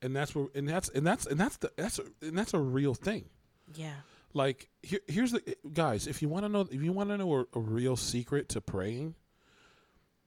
And 0.00 0.16
that's 0.16 0.34
where 0.34 0.46
and 0.54 0.66
that's 0.66 0.88
and 0.88 1.06
that's 1.06 1.26
and 1.26 1.38
that's 1.38 1.58
the 1.58 1.70
that's 1.76 1.98
a, 1.98 2.04
and 2.22 2.38
that's 2.38 2.54
a 2.54 2.58
real 2.58 2.94
thing. 2.94 3.26
Yeah. 3.74 3.96
Like 4.32 4.70
here, 4.82 5.00
here's 5.08 5.32
the 5.32 5.56
guys. 5.74 6.06
If 6.06 6.22
you 6.22 6.30
want 6.30 6.46
to 6.46 6.48
know, 6.48 6.62
if 6.70 6.82
you 6.82 6.92
want 6.92 7.10
to 7.10 7.18
know 7.18 7.34
a, 7.34 7.58
a 7.58 7.60
real 7.60 7.96
secret 7.96 8.48
to 8.50 8.62
praying, 8.62 9.14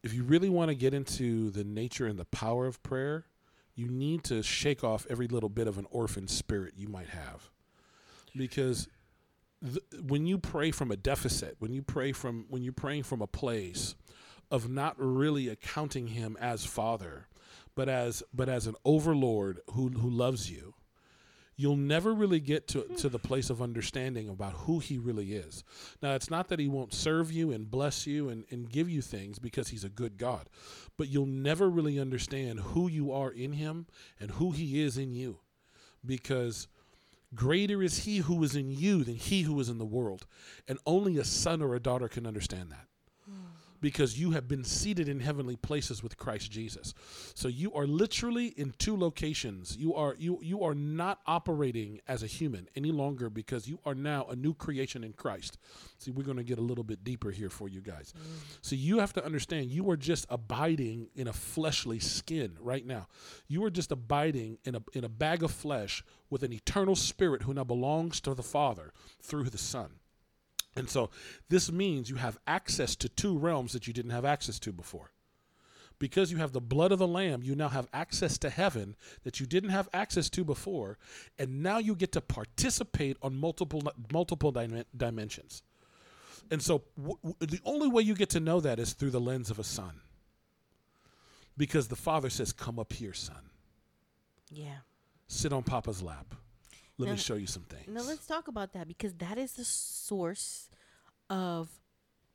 if 0.03 0.13
you 0.13 0.24
really 0.24 0.50
want 0.50 0.69
to 0.69 0.76
get 0.76 0.93
into 0.93 1.50
the 1.50 1.63
nature 1.63 2.08
and 2.08 2.17
the 2.17 2.26
power 2.26 2.65
of 2.65 2.82
prayer, 2.84 3.26
you 3.76 3.88
need 3.88 4.24
to 4.26 4.43
shake 4.43 4.84
off 4.84 5.06
every 5.10 5.28
little 5.28 5.50
bit 5.50 5.67
of 5.67 5.78
an 5.78 5.86
orphan 5.91 6.28
spirit 6.28 6.74
you 6.78 6.88
might 6.88 7.10
have, 7.10 7.50
because 8.36 8.88
th- 9.63 9.84
when 10.02 10.26
you 10.26 10.38
pray 10.38 10.71
from 10.71 10.91
a 10.91 10.97
deficit, 10.97 11.56
when 11.60 11.74
you 11.74 11.82
pray 11.82 12.12
from 12.12 12.45
when 12.50 12.62
you're 12.62 12.74
praying 12.74 13.04
from 13.04 13.21
a 13.21 13.28
place 13.28 13.95
of 14.52 14.69
not 14.69 14.95
really 14.97 15.47
accounting 15.47 16.08
him 16.08 16.38
as 16.41 16.65
father, 16.65 17.28
but 17.76 17.88
as 17.88 18.24
but 18.34 18.50
as 18.50 18.67
an 18.67 18.76
overlord 18.84 19.62
who 19.71 19.89
who 19.89 20.10
loves 20.10 20.50
you 20.52 20.74
you'll 21.60 21.76
never 21.76 22.13
really 22.13 22.39
get 22.39 22.69
to, 22.69 22.80
hmm. 22.80 22.95
to 22.95 23.10
the 23.10 23.19
place 23.19 23.50
of 23.50 23.62
understanding 23.62 24.30
about 24.30 24.54
who 24.54 24.80
he 24.80 24.98
really 24.98 25.34
is. 25.34 25.65
Now, 26.02 26.15
it's 26.15 26.30
not 26.30 26.48
that 26.48 26.60
he 26.60 26.69
won't 26.69 26.93
serve 26.93 27.34
you 27.34 27.52
and 27.52 27.69
bless 27.69 28.08
you 28.08 28.30
and, 28.30 28.45
and 28.50 28.72
give 28.72 28.89
you 28.89 29.02
things 29.02 29.39
because 29.39 29.67
he's 29.67 29.84
a 29.84 29.89
good 29.89 30.17
God, 30.17 30.50
but 30.98 31.10
you'll 31.10 31.26
never 31.26 31.69
really 31.69 32.00
understand 32.00 32.62
who 32.62 32.88
you 32.88 33.12
are 33.12 33.30
in 33.30 33.52
him 33.52 33.88
and 34.22 34.32
who 34.32 34.52
he 34.52 34.82
is 34.82 34.98
in 34.98 35.12
you 35.12 35.39
because 36.06 36.69
greater 37.36 37.84
is 37.84 38.06
he 38.06 38.19
who 38.19 38.41
is 38.41 38.56
in 38.56 38.72
you 38.72 39.04
than 39.04 39.15
he 39.15 39.41
who 39.41 39.60
is 39.60 39.67
in 39.67 39.80
the 39.80 39.86
world. 39.86 40.26
And 40.65 40.80
only 40.86 41.17
a 41.17 41.26
son 41.26 41.62
or 41.62 41.76
a 41.76 41.82
daughter 41.82 42.08
can 42.08 42.26
understand 42.26 42.72
that 42.72 42.88
because 43.82 44.20
you 44.20 44.32
have 44.32 44.48
been 44.48 44.63
seated 44.63 45.08
in 45.08 45.20
heavenly 45.20 45.56
places 45.56 46.04
with 46.04 46.18
Christ 46.18 46.52
Jesus. 46.52 46.94
So 47.34 47.48
you 47.48 47.74
are 47.74 47.88
literally 47.88 48.48
in 48.48 48.74
two 48.78 48.98
locations. 48.98 49.78
You 49.78 49.96
are 49.96 50.15
you 50.18 50.39
you 50.42 50.63
are 50.63 50.76
not 50.76 51.20
operating 51.26 52.02
as 52.08 52.24
a 52.24 52.28
human 52.28 52.68
any 52.76 52.92
longer 52.92 53.30
because 53.30 53.68
you 53.68 53.80
are 53.86 53.96
now 53.96 54.26
a 54.26 54.36
new 54.36 54.54
creation 54.54 55.04
in 55.04 55.13
Christ. 55.13 55.58
See, 55.98 56.12
we're 56.12 56.24
going 56.24 56.38
to 56.38 56.44
get 56.44 56.58
a 56.58 56.62
little 56.62 56.84
bit 56.84 57.04
deeper 57.04 57.32
here 57.32 57.50
for 57.50 57.68
you 57.68 57.82
guys. 57.82 58.13
Mm. 58.18 58.22
So 58.62 58.76
you 58.76 59.00
have 59.00 59.13
to 59.13 59.26
understand 59.26 59.72
you 59.72 59.89
are 59.89 59.98
just 59.98 60.26
abiding 60.30 61.10
in 61.15 61.28
a 61.28 61.34
fleshly 61.34 62.00
skin 62.00 62.58
right 62.60 62.86
now. 62.86 63.08
You 63.48 63.63
are 63.65 63.70
just 63.70 63.92
abiding 63.92 64.60
in 64.63 64.76
a 64.76 64.82
in 64.94 65.04
a 65.04 65.10
bag 65.10 65.44
of 65.44 65.52
flesh 65.52 66.04
with 66.30 66.44
an 66.44 66.54
eternal 66.54 66.96
spirit 66.96 67.44
who 67.44 67.54
now 67.54 67.63
belongs 67.63 68.22
to 68.22 68.34
the 68.34 68.44
Father 68.44 68.94
through 69.22 69.50
the 69.50 69.58
Son. 69.58 69.92
And 70.80 70.89
so 70.89 71.10
this 71.50 71.70
means 71.72 72.10
you 72.10 72.15
have 72.15 72.38
access 72.48 72.96
to 72.96 73.10
two 73.10 73.38
realms 73.38 73.74
that 73.74 73.86
you 73.86 73.94
didn't 73.94 74.12
have 74.12 74.24
access 74.24 74.58
to 74.60 74.72
before. 74.72 75.12
Because 76.00 76.32
you 76.32 76.38
have 76.38 76.54
the 76.54 76.62
blood 76.62 76.94
of 76.94 77.00
the 77.00 77.08
Lamb, 77.08 77.44
you 77.44 77.54
now 77.54 77.68
have 77.68 77.89
access 77.92 78.38
to 78.38 78.50
heaven 78.50 78.96
that 79.24 79.42
you 79.42 79.46
didn't 79.46 79.72
have 79.72 79.89
access 79.94 80.30
to 80.30 80.46
before, 80.46 80.98
and 81.38 81.62
now 81.62 81.78
you 81.78 81.94
get 81.94 82.13
to 82.13 82.22
participate 82.22 83.18
on 83.22 83.36
multiple 83.36 83.84
multiple 84.10 84.54
dim- 84.54 84.86
dimensions. 84.96 85.63
And 86.50 86.62
so 86.62 86.84
w- 86.98 87.18
w- 87.22 87.36
the 87.42 87.60
only 87.65 87.89
way 87.89 88.02
you 88.02 88.15
get 88.15 88.30
to 88.30 88.39
know 88.39 88.62
that 88.62 88.80
is 88.80 88.94
through 88.94 89.12
the 89.12 89.20
lens 89.20 89.52
of 89.52 89.60
a 89.60 89.63
son. 89.65 90.00
Because 91.58 91.89
the 91.89 91.98
father 91.98 92.30
says, 92.30 92.54
"Come 92.54 92.80
up 92.80 92.94
here, 92.94 93.13
son. 93.13 93.50
Yeah. 94.50 94.78
Sit 95.28 95.52
on 95.52 95.63
papa's 95.63 96.02
lap. 96.02 96.36
Let 97.00 97.12
me 97.12 97.18
show 97.18 97.36
you 97.36 97.48
some 97.48 97.64
things." 97.64 97.88
Now 97.88 98.02
let's 98.04 98.26
talk 98.28 98.48
about 98.48 98.74
that 98.74 98.88
because 98.88 99.14
that 99.16 99.38
is 99.38 99.54
the 99.54 99.66
source 99.66 100.70
of 101.30 101.70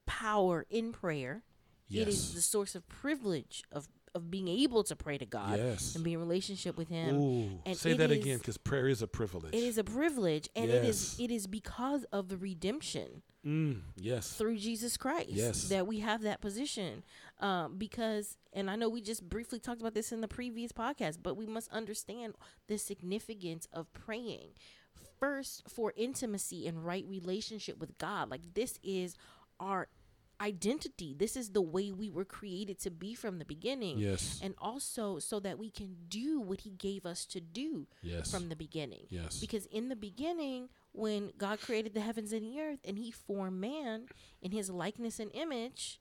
power 0.06 0.66
in 0.70 0.92
prayer. 0.92 1.42
Yes. 1.88 2.02
It 2.02 2.08
is 2.08 2.34
the 2.34 2.42
source 2.42 2.74
of 2.74 2.86
privilege 2.88 3.62
of 3.72 3.88
of 4.14 4.30
being 4.30 4.46
able 4.46 4.84
to 4.84 4.94
pray 4.94 5.18
to 5.18 5.26
God 5.26 5.58
Yes. 5.58 5.96
and 5.96 6.04
be 6.04 6.12
in 6.12 6.20
relationship 6.20 6.76
with 6.76 6.86
Him. 6.88 7.16
Ooh, 7.16 7.60
and 7.66 7.76
say 7.76 7.94
that 7.94 8.12
is- 8.12 8.18
again 8.18 8.38
because 8.38 8.56
prayer 8.56 8.86
is 8.86 9.02
a 9.02 9.08
privilege. 9.08 9.52
It 9.52 9.64
is 9.64 9.76
a 9.76 9.82
privilege, 9.82 10.48
and 10.54 10.70
it 10.70 10.84
is 10.84 11.18
it 11.18 11.32
is 11.32 11.48
because 11.48 12.04
of 12.12 12.28
the 12.28 12.36
redemption 12.36 13.22
Mm, 13.44 13.82
yes. 13.96 14.32
through 14.36 14.58
Jesus 14.58 14.96
Christ 14.96 15.30
Yes. 15.30 15.68
that 15.68 15.88
we 15.88 15.98
have 15.98 16.22
that 16.22 16.40
position. 16.40 17.02
Um, 17.44 17.76
because, 17.76 18.38
and 18.54 18.70
I 18.70 18.76
know 18.76 18.88
we 18.88 19.02
just 19.02 19.28
briefly 19.28 19.58
talked 19.58 19.80
about 19.82 19.92
this 19.92 20.12
in 20.12 20.22
the 20.22 20.28
previous 20.28 20.72
podcast, 20.72 21.18
but 21.22 21.36
we 21.36 21.46
must 21.46 21.70
understand 21.70 22.34
the 22.68 22.78
significance 22.78 23.68
of 23.72 23.92
praying 23.92 24.48
first 25.20 25.62
for 25.68 25.92
intimacy 25.96 26.66
and 26.66 26.84
right 26.86 27.04
relationship 27.06 27.78
with 27.78 27.98
God. 27.98 28.30
Like 28.30 28.54
this 28.54 28.78
is 28.82 29.14
our 29.60 29.88
identity. 30.40 31.14
This 31.16 31.36
is 31.36 31.50
the 31.50 31.60
way 31.62 31.92
we 31.92 32.08
were 32.10 32.24
created 32.24 32.78
to 32.80 32.90
be 32.90 33.14
from 33.14 33.38
the 33.38 33.44
beginning. 33.44 33.98
Yes. 33.98 34.40
And 34.42 34.54
also 34.58 35.18
so 35.18 35.38
that 35.40 35.58
we 35.58 35.70
can 35.70 35.96
do 36.08 36.40
what 36.40 36.62
he 36.62 36.70
gave 36.70 37.04
us 37.06 37.24
to 37.26 37.40
do 37.40 37.86
Yes. 38.02 38.30
from 38.30 38.48
the 38.48 38.56
beginning. 38.56 39.06
Yes. 39.10 39.38
Because 39.38 39.66
in 39.66 39.88
the 39.90 39.96
beginning, 39.96 40.70
when 40.92 41.30
God 41.38 41.60
created 41.60 41.92
the 41.94 42.00
heavens 42.00 42.32
and 42.32 42.42
the 42.46 42.60
earth 42.60 42.80
and 42.84 42.98
he 42.98 43.10
formed 43.10 43.60
man 43.60 44.06
in 44.42 44.50
his 44.52 44.70
likeness 44.70 45.20
and 45.20 45.30
image, 45.34 46.00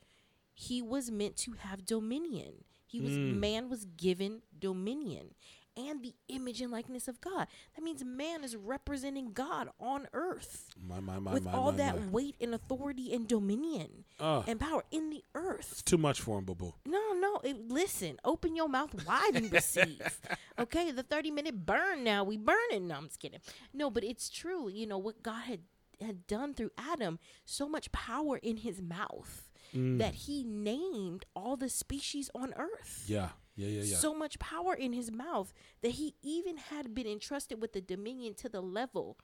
he 0.53 0.81
was 0.81 1.09
meant 1.11 1.35
to 1.37 1.53
have 1.53 1.85
dominion. 1.85 2.63
He 2.85 2.99
was 3.01 3.13
Mm. 3.13 3.39
man 3.39 3.69
was 3.69 3.85
given 3.85 4.43
dominion 4.57 5.33
and 5.75 6.03
the 6.03 6.13
image 6.27 6.61
and 6.61 6.71
likeness 6.71 7.07
of 7.07 7.19
God. 7.19 7.47
That 7.75 7.81
means 7.83 8.03
man 8.05 8.43
is 8.43 8.55
representing 8.55 9.33
God 9.33 9.69
on 9.79 10.07
earth 10.13 10.69
My, 10.79 10.99
my, 10.99 11.17
my, 11.17 11.33
with 11.33 11.45
my, 11.45 11.51
all 11.53 11.71
that 11.71 12.11
weight 12.11 12.35
and 12.39 12.53
authority 12.53 13.11
and 13.11 13.27
dominion 13.27 14.05
Ah, 14.19 14.43
and 14.45 14.59
power 14.59 14.83
in 14.91 15.09
the 15.09 15.23
earth. 15.33 15.69
it's 15.71 15.81
too 15.81 15.97
much 15.97 16.21
for 16.21 16.37
him, 16.37 16.45
boo 16.45 16.53
boo. 16.53 16.75
No, 16.85 17.13
no. 17.13 17.39
It, 17.43 17.67
listen, 17.69 18.19
open 18.23 18.55
your 18.55 18.69
mouth 18.69 18.93
wide 19.07 19.35
and 19.35 19.51
receive. 19.51 20.19
okay, 20.59 20.91
the 20.91 21.01
30 21.01 21.31
minute 21.31 21.65
burn 21.65 22.03
now. 22.03 22.23
We 22.23 22.37
burning. 22.37 22.87
No, 22.89 22.95
I'm 22.97 23.07
just 23.07 23.19
kidding. 23.19 23.39
No, 23.73 23.89
but 23.89 24.03
it's 24.03 24.29
true. 24.29 24.69
You 24.69 24.85
know, 24.85 24.99
what 24.99 25.23
God 25.23 25.45
had 25.45 25.61
had 26.01 26.27
done 26.27 26.53
through 26.53 26.71
Adam 26.77 27.17
so 27.45 27.67
much 27.67 27.91
power 27.91 28.37
in 28.37 28.57
his 28.57 28.81
mouth 28.81 29.49
Mm. 29.75 29.97
that 29.97 30.13
he 30.13 30.43
named 30.43 31.25
all 31.35 31.55
the 31.57 31.69
species 31.69 32.29
on 32.35 32.53
earth. 32.57 33.05
Yeah. 33.07 33.29
Yeah. 33.55 33.67
Yeah. 33.67 33.83
Yeah. 33.83 33.97
So 33.97 34.13
much 34.13 34.39
power 34.39 34.73
in 34.73 34.93
his 34.93 35.11
mouth 35.11 35.53
that 35.81 35.91
he 35.91 36.15
even 36.21 36.57
had 36.57 36.93
been 36.93 37.07
entrusted 37.07 37.61
with 37.61 37.73
the 37.73 37.81
dominion 37.81 38.33
to 38.35 38.49
the 38.49 38.61
level 38.61 39.17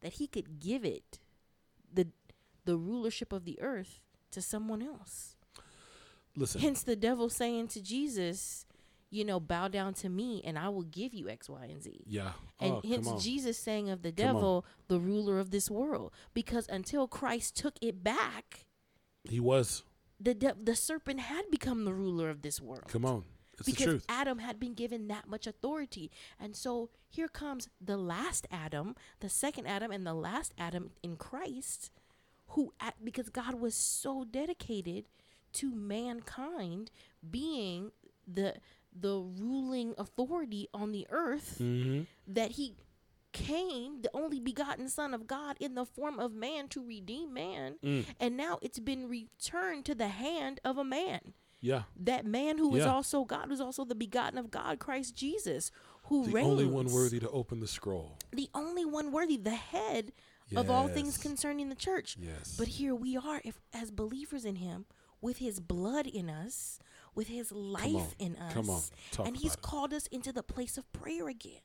that 0.00 0.14
he 0.14 0.26
could 0.26 0.60
give 0.60 0.84
it 0.84 1.20
the 1.92 2.08
the 2.64 2.76
rulership 2.76 3.32
of 3.32 3.44
the 3.44 3.60
earth 3.60 4.00
to 4.30 4.40
someone 4.40 4.82
else. 4.82 5.36
Listen. 6.36 6.60
Hence 6.60 6.82
the 6.82 6.96
devil 6.96 7.28
saying 7.28 7.68
to 7.68 7.82
Jesus, 7.82 8.64
you 9.10 9.24
know, 9.24 9.38
bow 9.38 9.68
down 9.68 9.92
to 9.94 10.08
me 10.08 10.40
and 10.44 10.58
I 10.58 10.68
will 10.70 10.84
give 10.84 11.12
you 11.12 11.28
X, 11.28 11.48
Y, 11.48 11.64
and 11.70 11.82
Z. 11.82 12.04
yeah. 12.06 12.32
And 12.58 12.74
oh, 12.74 12.82
hence. 12.86 13.22
Jesus 13.22 13.58
saying 13.58 13.90
of 13.90 14.02
the 14.02 14.12
devil, 14.12 14.64
the 14.88 14.98
ruler 14.98 15.38
of 15.38 15.50
this 15.50 15.70
world. 15.70 16.12
Because 16.32 16.66
until 16.68 17.06
Christ 17.06 17.56
took 17.56 17.74
it 17.82 18.02
back, 18.02 18.64
he 19.24 19.40
was. 19.40 19.82
The 20.22 20.34
de- 20.34 20.56
the 20.62 20.76
serpent 20.76 21.20
had 21.20 21.50
become 21.50 21.84
the 21.84 21.92
ruler 21.94 22.30
of 22.30 22.42
this 22.42 22.60
world. 22.60 22.88
Come 22.88 23.04
on. 23.04 23.24
It's 23.54 23.66
the 23.66 23.72
because 23.72 23.84
truth. 23.84 24.06
Adam 24.08 24.38
had 24.38 24.58
been 24.58 24.74
given 24.74 25.08
that 25.08 25.28
much 25.28 25.46
authority. 25.46 26.10
And 26.40 26.56
so 26.56 26.90
here 27.08 27.28
comes 27.28 27.68
the 27.80 27.96
last 27.98 28.46
Adam, 28.50 28.94
the 29.20 29.28
second 29.28 29.66
Adam, 29.66 29.90
and 29.90 30.06
the 30.06 30.14
last 30.14 30.54
Adam 30.58 30.90
in 31.02 31.16
Christ, 31.16 31.90
who, 32.48 32.72
at, 32.80 32.94
because 33.04 33.28
God 33.28 33.54
was 33.60 33.74
so 33.74 34.24
dedicated 34.24 35.04
to 35.54 35.74
mankind 35.74 36.90
being 37.30 37.92
the 38.26 38.54
the 38.94 39.18
ruling 39.20 39.94
authority 39.98 40.68
on 40.72 40.92
the 40.92 41.06
earth 41.10 41.58
Mm-hmm. 41.60 42.02
that 42.28 42.52
he 42.52 42.74
came 43.32 44.02
the 44.02 44.10
only 44.14 44.38
begotten 44.40 44.88
son 44.88 45.14
of 45.14 45.26
god 45.26 45.56
in 45.60 45.74
the 45.74 45.84
form 45.86 46.18
of 46.18 46.32
man 46.34 46.68
to 46.68 46.84
redeem 46.84 47.32
man 47.32 47.76
Mm. 47.82 48.04
and 48.20 48.36
now 48.36 48.58
it's 48.62 48.78
been 48.78 49.08
returned 49.08 49.84
to 49.86 49.94
the 49.94 50.08
hand 50.08 50.60
of 50.64 50.76
a 50.78 50.84
man 50.84 51.32
Yeah. 51.60 51.84
that 51.96 52.26
man 52.26 52.58
who 52.58 52.76
Yeah. 52.76 52.92
also 52.92 53.24
God, 53.24 53.48
who's 53.48 53.60
also 53.60 53.84
the 53.84 53.94
begotten 53.94 54.36
of 54.38 54.50
God, 54.50 54.78
Christ 54.80 55.14
Jesus, 55.14 55.70
who 56.04 56.26
The 56.26 56.32
reigns. 56.32 56.48
only 56.48 56.66
one 56.66 56.86
worthy 56.92 57.20
to 57.20 57.30
open 57.30 57.60
the 57.60 57.68
scroll. 57.68 58.18
The 58.32 58.50
only 58.54 58.84
one 58.84 59.12
worthy, 59.12 59.36
the 59.36 59.50
head 59.54 60.12
of 60.56 60.68
all 60.68 60.88
things 60.88 61.16
concerning 61.16 61.68
the 61.70 61.74
church. 61.76 62.16
Yes. 62.20 62.56
But 62.58 62.66
here 62.68 62.94
we 62.94 63.16
are, 63.16 63.40
if 63.44 63.60
as 63.72 63.90
believers 63.90 64.44
in 64.44 64.56
Him, 64.56 64.86
with 65.20 65.38
His 65.38 65.60
blood 65.60 66.06
in 66.08 66.28
us, 66.28 66.80
with 67.14 67.28
His 67.28 67.52
life 67.52 68.14
in 68.18 68.34
us, 68.36 68.52
Come 68.52 68.68
on. 68.68 68.82
Talk 69.12 69.26
and 69.28 69.36
He's 69.36 69.54
it. 69.54 69.62
called 69.62 69.94
us 69.94 70.06
into 70.08 70.32
the 70.32 70.42
place 70.42 70.76
of 70.76 70.92
prayer 70.92 71.28
again, 71.28 71.60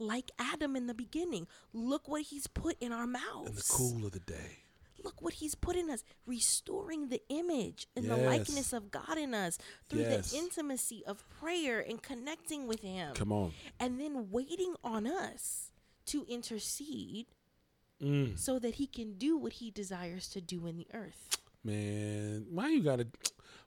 like 0.00 0.30
Adam 0.38 0.74
in 0.76 0.86
the 0.86 0.94
beginning. 0.94 1.46
Look 1.72 2.08
what 2.08 2.22
He's 2.22 2.46
put 2.46 2.76
in 2.80 2.90
our 2.92 3.06
mouths. 3.06 3.48
in 3.48 3.54
the 3.54 3.66
cool 3.68 4.06
of 4.06 4.12
the 4.12 4.20
day. 4.20 4.64
Look 5.02 5.22
what 5.22 5.32
he's 5.32 5.54
put 5.54 5.76
in 5.76 5.88
us, 5.88 6.04
restoring 6.26 7.08
the 7.08 7.22
image 7.30 7.86
and 7.96 8.04
the 8.10 8.18
likeness 8.18 8.74
of 8.74 8.90
God 8.90 9.16
in 9.16 9.32
us 9.32 9.56
through 9.88 10.00
Yes. 10.02 10.30
the 10.30 10.36
intimacy 10.36 11.02
of 11.06 11.26
prayer 11.30 11.80
and 11.80 12.02
connecting 12.02 12.66
with 12.66 12.80
him. 12.82 13.14
Come 13.14 13.32
on. 13.32 13.52
And 13.78 13.98
then 13.98 14.30
waiting 14.30 14.74
on 14.84 15.06
us 15.06 15.72
to 16.04 16.26
intercede 16.28 17.28
Mm. 18.02 18.38
so 18.38 18.58
that 18.58 18.74
he 18.74 18.86
can 18.86 19.14
do 19.16 19.38
what 19.38 19.54
he 19.54 19.70
desires 19.70 20.28
to 20.30 20.42
do 20.42 20.66
in 20.66 20.76
the 20.76 20.86
earth. 20.92 21.38
Man, 21.64 22.46
why 22.50 22.68
you 22.68 22.82
gotta? 22.82 23.06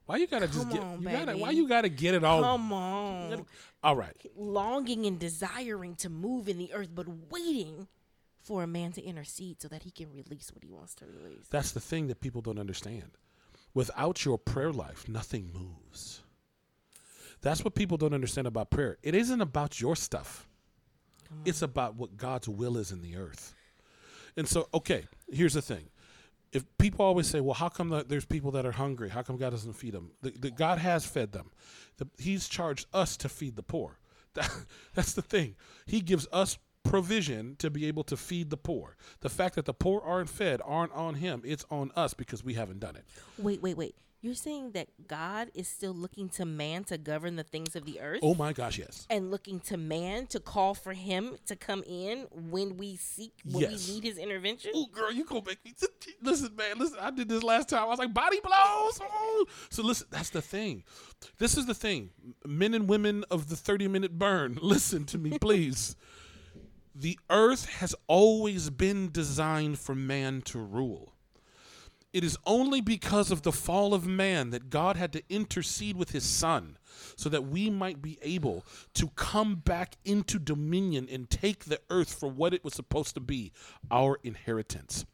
Why 0.05 0.17
you 0.17 0.27
gotta 0.27 0.47
just 0.47 0.69
get? 0.69 0.81
on, 0.81 1.01
you 1.01 1.09
gotta. 1.09 1.37
Why 1.37 1.51
you 1.51 1.67
gotta 1.67 1.89
get 1.89 2.13
it 2.13 2.23
all? 2.23 2.41
Come 2.41 2.73
on. 2.73 3.45
All 3.83 3.95
right. 3.95 4.15
Longing 4.35 5.05
and 5.05 5.19
desiring 5.19 5.95
to 5.97 6.09
move 6.09 6.49
in 6.49 6.57
the 6.57 6.73
earth, 6.73 6.89
but 6.93 7.07
waiting 7.29 7.87
for 8.41 8.63
a 8.63 8.67
man 8.67 8.91
to 8.93 9.01
intercede 9.01 9.61
so 9.61 9.69
that 9.69 9.83
he 9.83 9.91
can 9.91 10.11
release 10.11 10.51
what 10.53 10.63
he 10.63 10.69
wants 10.69 10.93
to 10.95 11.05
release. 11.05 11.47
That's 11.49 11.71
the 11.71 11.79
thing 11.79 12.07
that 12.07 12.19
people 12.19 12.41
don't 12.41 12.59
understand. 12.59 13.11
Without 13.73 14.25
your 14.25 14.37
prayer 14.37 14.71
life, 14.71 15.07
nothing 15.07 15.51
moves. 15.53 16.21
That's 17.41 17.63
what 17.63 17.75
people 17.75 17.97
don't 17.97 18.13
understand 18.13 18.47
about 18.47 18.69
prayer. 18.69 18.97
It 19.01 19.15
isn't 19.15 19.41
about 19.41 19.79
your 19.79 19.95
stuff. 19.95 20.47
It's 21.45 21.61
about 21.61 21.95
what 21.95 22.15
God's 22.15 22.47
will 22.47 22.77
is 22.77 22.91
in 22.91 23.01
the 23.01 23.17
earth. 23.17 23.55
And 24.37 24.47
so, 24.47 24.67
okay, 24.73 25.05
here's 25.31 25.53
the 25.53 25.61
thing. 25.61 25.85
If 26.53 26.65
people 26.77 27.05
always 27.05 27.27
say, 27.27 27.41
well, 27.41 27.55
how 27.55 27.69
come 27.69 27.89
the, 27.89 28.03
there's 28.03 28.25
people 28.25 28.51
that 28.51 28.65
are 28.65 28.71
hungry? 28.71 29.09
How 29.09 29.23
come 29.23 29.37
God 29.37 29.49
doesn't 29.49 29.73
feed 29.73 29.93
them? 29.93 30.11
The, 30.21 30.31
the, 30.31 30.51
God 30.51 30.77
has 30.77 31.05
fed 31.05 31.31
them. 31.31 31.51
The, 31.97 32.07
he's 32.17 32.47
charged 32.47 32.87
us 32.93 33.17
to 33.17 33.29
feed 33.29 33.55
the 33.55 33.63
poor. 33.63 33.99
That, 34.35 34.49
that's 34.95 35.13
the 35.13 35.21
thing. 35.21 35.55
He 35.85 36.01
gives 36.01 36.27
us 36.33 36.57
provision 36.83 37.55
to 37.59 37.69
be 37.69 37.85
able 37.85 38.03
to 38.05 38.17
feed 38.17 38.49
the 38.49 38.57
poor. 38.57 38.97
The 39.21 39.29
fact 39.29 39.53
that 39.55 39.65
the 39.65 39.75
poor 39.75 40.01
aren't 40.01 40.29
fed 40.29 40.59
aren't 40.65 40.91
on 40.93 41.15
him. 41.15 41.43
It's 41.45 41.63
on 41.69 41.91
us 41.95 42.15
because 42.15 42.43
we 42.43 42.55
haven't 42.55 42.79
done 42.79 42.95
it. 42.95 43.05
Wait, 43.37 43.61
wait, 43.61 43.77
wait. 43.77 43.95
You're 44.23 44.35
saying 44.35 44.71
that 44.71 44.87
God 45.05 45.51
is 45.53 45.67
still 45.67 45.93
looking 45.93 46.29
to 46.29 46.45
man 46.45 46.85
to 46.85 46.97
govern 46.97 47.35
the 47.35 47.43
things 47.43 47.75
of 47.75 47.83
the 47.83 47.99
earth? 47.99 48.21
Oh 48.23 48.33
my 48.33 48.53
gosh, 48.53 48.77
yes. 48.79 49.05
And 49.09 49.29
looking 49.29 49.59
to 49.61 49.75
man 49.75 50.27
to 50.27 50.39
call 50.39 50.73
for 50.73 50.93
him 50.93 51.35
to 51.45 51.57
come 51.57 51.83
in 51.85 52.27
when 52.31 52.77
we 52.77 52.95
seek, 52.95 53.33
when 53.43 53.63
Yes. 53.69 53.85
we 53.89 53.95
need 53.95 54.03
his 54.05 54.17
intervention? 54.17 54.71
Oh, 54.73 54.85
girl, 54.93 55.11
you 55.11 55.25
gonna 55.25 55.41
make 55.45 55.63
me 55.65 55.73
listen, 56.21 56.55
man. 56.55 56.77
Listen, 56.79 56.99
I 57.01 57.11
did 57.11 57.27
this 57.27 57.43
last 57.43 57.67
time. 57.67 57.81
I 57.81 57.85
was 57.85 57.99
like, 57.99 58.13
body 58.13 58.39
blows. 58.39 58.99
Oh. 59.03 59.45
So 59.69 59.83
listen, 59.83 60.07
that's 60.09 60.29
the 60.29 60.41
thing. 60.41 60.85
This 61.37 61.57
is 61.57 61.65
the 61.65 61.73
thing. 61.73 62.11
Men 62.45 62.73
and 62.73 62.87
women 62.87 63.25
of 63.29 63.49
the 63.49 63.57
thirty-minute 63.57 64.17
burn, 64.17 64.57
listen 64.61 65.03
to 65.07 65.17
me, 65.17 65.37
please. 65.37 65.97
the 66.95 67.19
earth 67.29 67.65
has 67.65 67.93
always 68.07 68.69
been 68.69 69.11
designed 69.11 69.79
for 69.79 69.95
man 69.95 70.41
to 70.43 70.59
rule. 70.59 71.12
It 72.13 72.23
is 72.23 72.37
only 72.45 72.79
because 72.79 73.31
of 73.31 73.41
the 73.41 73.51
fall 73.51 73.93
of 73.93 74.05
man 74.05 74.51
that 74.51 74.69
God 74.69 74.95
had 74.95 75.11
to 75.13 75.23
intercede 75.29 75.97
with 75.97 76.11
his 76.11 76.23
son 76.23 76.77
so 77.15 77.29
that 77.29 77.45
we 77.45 77.69
might 77.69 78.01
be 78.01 78.17
able 78.21 78.65
to 78.93 79.07
come 79.09 79.55
back 79.55 79.97
into 80.05 80.39
dominion 80.39 81.07
and 81.11 81.29
take 81.29 81.65
the 81.65 81.79
earth 81.89 82.13
for 82.13 82.29
what 82.29 82.53
it 82.53 82.63
was 82.63 82.73
supposed 82.73 83.13
to 83.15 83.19
be 83.19 83.51
our 83.91 84.19
inheritance. 84.23 85.05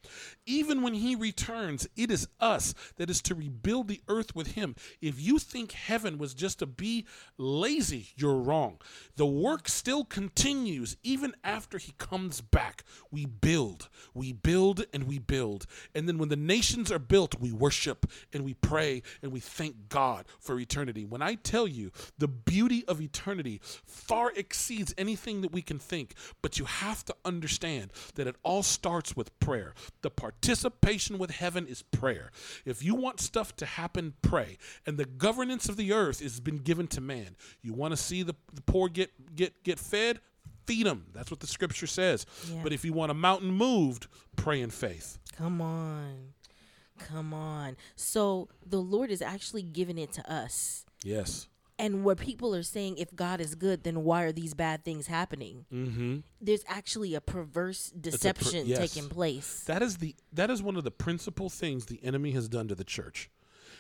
Even 0.46 0.82
when 0.82 0.96
he 0.96 1.16
returns, 1.16 1.88
it 1.96 2.12
is 2.12 2.28
us 2.40 2.74
that 2.98 3.10
is 3.10 3.22
to 3.22 3.36
rebuild 3.36 3.88
the 3.88 4.02
earth 4.08 4.36
with 4.36 4.54
him. 4.54 4.76
If 5.02 5.20
you 5.20 5.40
think 5.40 5.72
heaven 5.72 6.18
was 6.18 6.34
just 6.34 6.60
to 6.60 6.66
be 6.66 7.06
lazy, 7.38 8.10
you're 8.16 8.40
wrong. 8.40 8.80
The 9.16 9.26
work 9.26 9.70
still 9.70 10.04
continues 10.04 10.98
even 11.04 11.36
after 11.44 11.78
he 11.78 11.94
comes 11.98 12.42
back. 12.42 12.84
We 13.12 13.26
build, 13.26 13.90
we 14.14 14.34
build, 14.34 14.86
and 14.94 15.04
we 15.04 15.20
build. 15.20 15.66
And 15.94 16.08
then 16.08 16.18
when 16.18 16.30
the 16.30 16.36
nations 16.36 16.92
are 16.92 17.00
built, 17.00 17.40
we 17.40 17.52
worship 17.52 18.06
and 18.34 18.44
we 18.44 18.54
pray 18.54 19.04
and 19.22 19.32
we 19.32 19.40
thank 19.40 19.90
God 19.90 20.26
for 20.40 20.60
eternity. 20.60 21.06
When 21.06 21.22
I 21.22 21.36
tell 21.36 21.68
you 21.70 21.92
the 22.18 22.28
beauty 22.28 22.84
of 22.88 23.02
eternity 23.02 23.62
far 23.86 24.32
exceeds 24.36 24.94
anything 24.98 25.42
that 25.42 25.52
we 25.52 25.62
can 25.62 25.80
think, 25.80 26.14
but 26.42 26.60
you 26.60 26.66
have 26.66 27.06
to 27.06 27.16
understand 27.26 27.92
that 28.16 28.28
it 28.28 28.36
all 28.44 28.64
starts 28.64 29.16
with 29.16 29.38
prayer. 29.40 29.74
The 30.02 30.10
participation 30.10 31.18
with 31.18 31.32
heaven 31.32 31.68
is 31.68 31.82
prayer. 31.82 32.32
If 32.66 32.84
you 32.84 32.96
want 32.96 33.20
stuff 33.20 33.56
to 33.58 33.66
happen, 33.66 34.14
pray. 34.22 34.58
And 34.86 34.98
the 34.98 35.06
governance 35.06 35.70
of 35.70 35.78
the 35.78 35.94
earth 35.94 36.22
has 36.22 36.40
been 36.40 36.58
given 36.58 36.88
to 36.88 37.02
man. 37.02 37.36
You 37.62 37.74
want 37.74 37.92
to 37.92 37.98
see 37.98 38.24
the, 38.24 38.36
the 38.54 38.62
poor 38.62 38.90
get 38.90 39.36
get 39.36 39.64
get 39.64 39.80
fed? 39.80 40.20
Feed 40.66 40.86
them. 40.86 41.08
That's 41.14 41.32
what 41.32 41.40
the 41.40 41.48
scripture 41.48 41.88
says. 41.88 42.28
Yeah. 42.48 42.62
But 42.62 42.74
if 42.74 42.86
you 42.86 42.94
want 42.94 43.10
a 43.12 43.16
mountain 43.16 43.52
moved, 43.52 44.06
pray 44.36 44.62
in 44.62 44.70
faith. 44.70 45.18
Come 45.36 45.62
on. 45.62 46.34
Come 47.00 47.34
on. 47.34 47.76
So 47.96 48.50
the 48.66 48.80
Lord 48.80 49.10
is 49.10 49.22
actually 49.22 49.64
giving 49.64 49.98
it 49.98 50.12
to 50.14 50.32
us. 50.32 50.86
Yes. 51.04 51.48
And 51.80 52.04
where 52.04 52.16
people 52.16 52.54
are 52.54 52.62
saying, 52.64 52.98
if 52.98 53.16
God 53.16 53.40
is 53.40 53.56
good, 53.56 53.84
then 53.86 54.04
why 54.04 54.24
are 54.24 54.32
these 54.34 54.54
bad 54.54 54.84
things 54.84 55.08
happening? 55.08 55.66
Mm-hmm. 55.74 56.18
There's 56.42 56.64
actually 56.68 57.16
a 57.16 57.22
perverse 57.22 57.90
a 57.90 57.94
per- 57.96 58.02
deception 58.12 58.66
yes. 58.68 58.78
taking 58.80 59.10
place. 59.10 59.64
That 59.66 59.82
is 59.82 59.98
the 59.98 60.14
that 60.34 60.50
is 60.52 60.62
one 60.62 60.76
of 60.76 60.84
the 60.84 60.92
principal 60.92 61.50
things 61.50 61.86
the 61.86 62.04
enemy 62.04 62.32
has 62.32 62.50
done 62.50 62.68
to 62.68 62.76
the 62.76 62.84
church. 62.84 63.30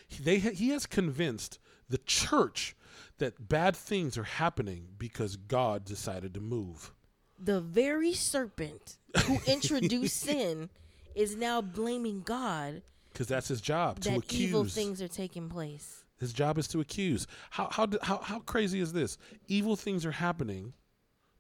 He, 0.07 0.23
they 0.23 0.39
ha- 0.39 0.51
he 0.55 0.69
has 0.69 0.85
convinced 0.85 1.59
the 1.89 1.97
church 1.99 2.75
that 3.17 3.49
bad 3.49 3.75
things 3.75 4.17
are 4.17 4.23
happening 4.23 4.87
because 4.97 5.35
God 5.35 5.83
decided 5.83 6.33
to 6.35 6.39
move. 6.39 6.93
the 7.37 7.59
very 7.61 8.13
serpent 8.13 8.97
who 9.25 9.39
introduced 9.47 10.17
sin 10.17 10.69
is 11.15 11.35
now 11.35 11.61
blaming 11.61 12.21
God 12.21 12.81
Because 13.11 13.27
that's 13.27 13.47
his 13.49 13.59
job 13.61 13.99
to 14.01 14.09
that 14.09 14.17
accuse. 14.19 14.41
evil 14.49 14.63
things 14.65 15.01
are 15.01 15.07
taking 15.09 15.49
place. 15.49 15.98
His 16.19 16.33
job 16.33 16.57
is 16.57 16.67
to 16.69 16.79
accuse. 16.81 17.27
How 17.51 17.69
how 17.71 17.87
how 18.01 18.17
how 18.17 18.39
crazy 18.39 18.79
is 18.81 18.93
this? 18.93 19.17
Evil 19.47 19.75
things 19.75 20.05
are 20.05 20.11
happening 20.11 20.73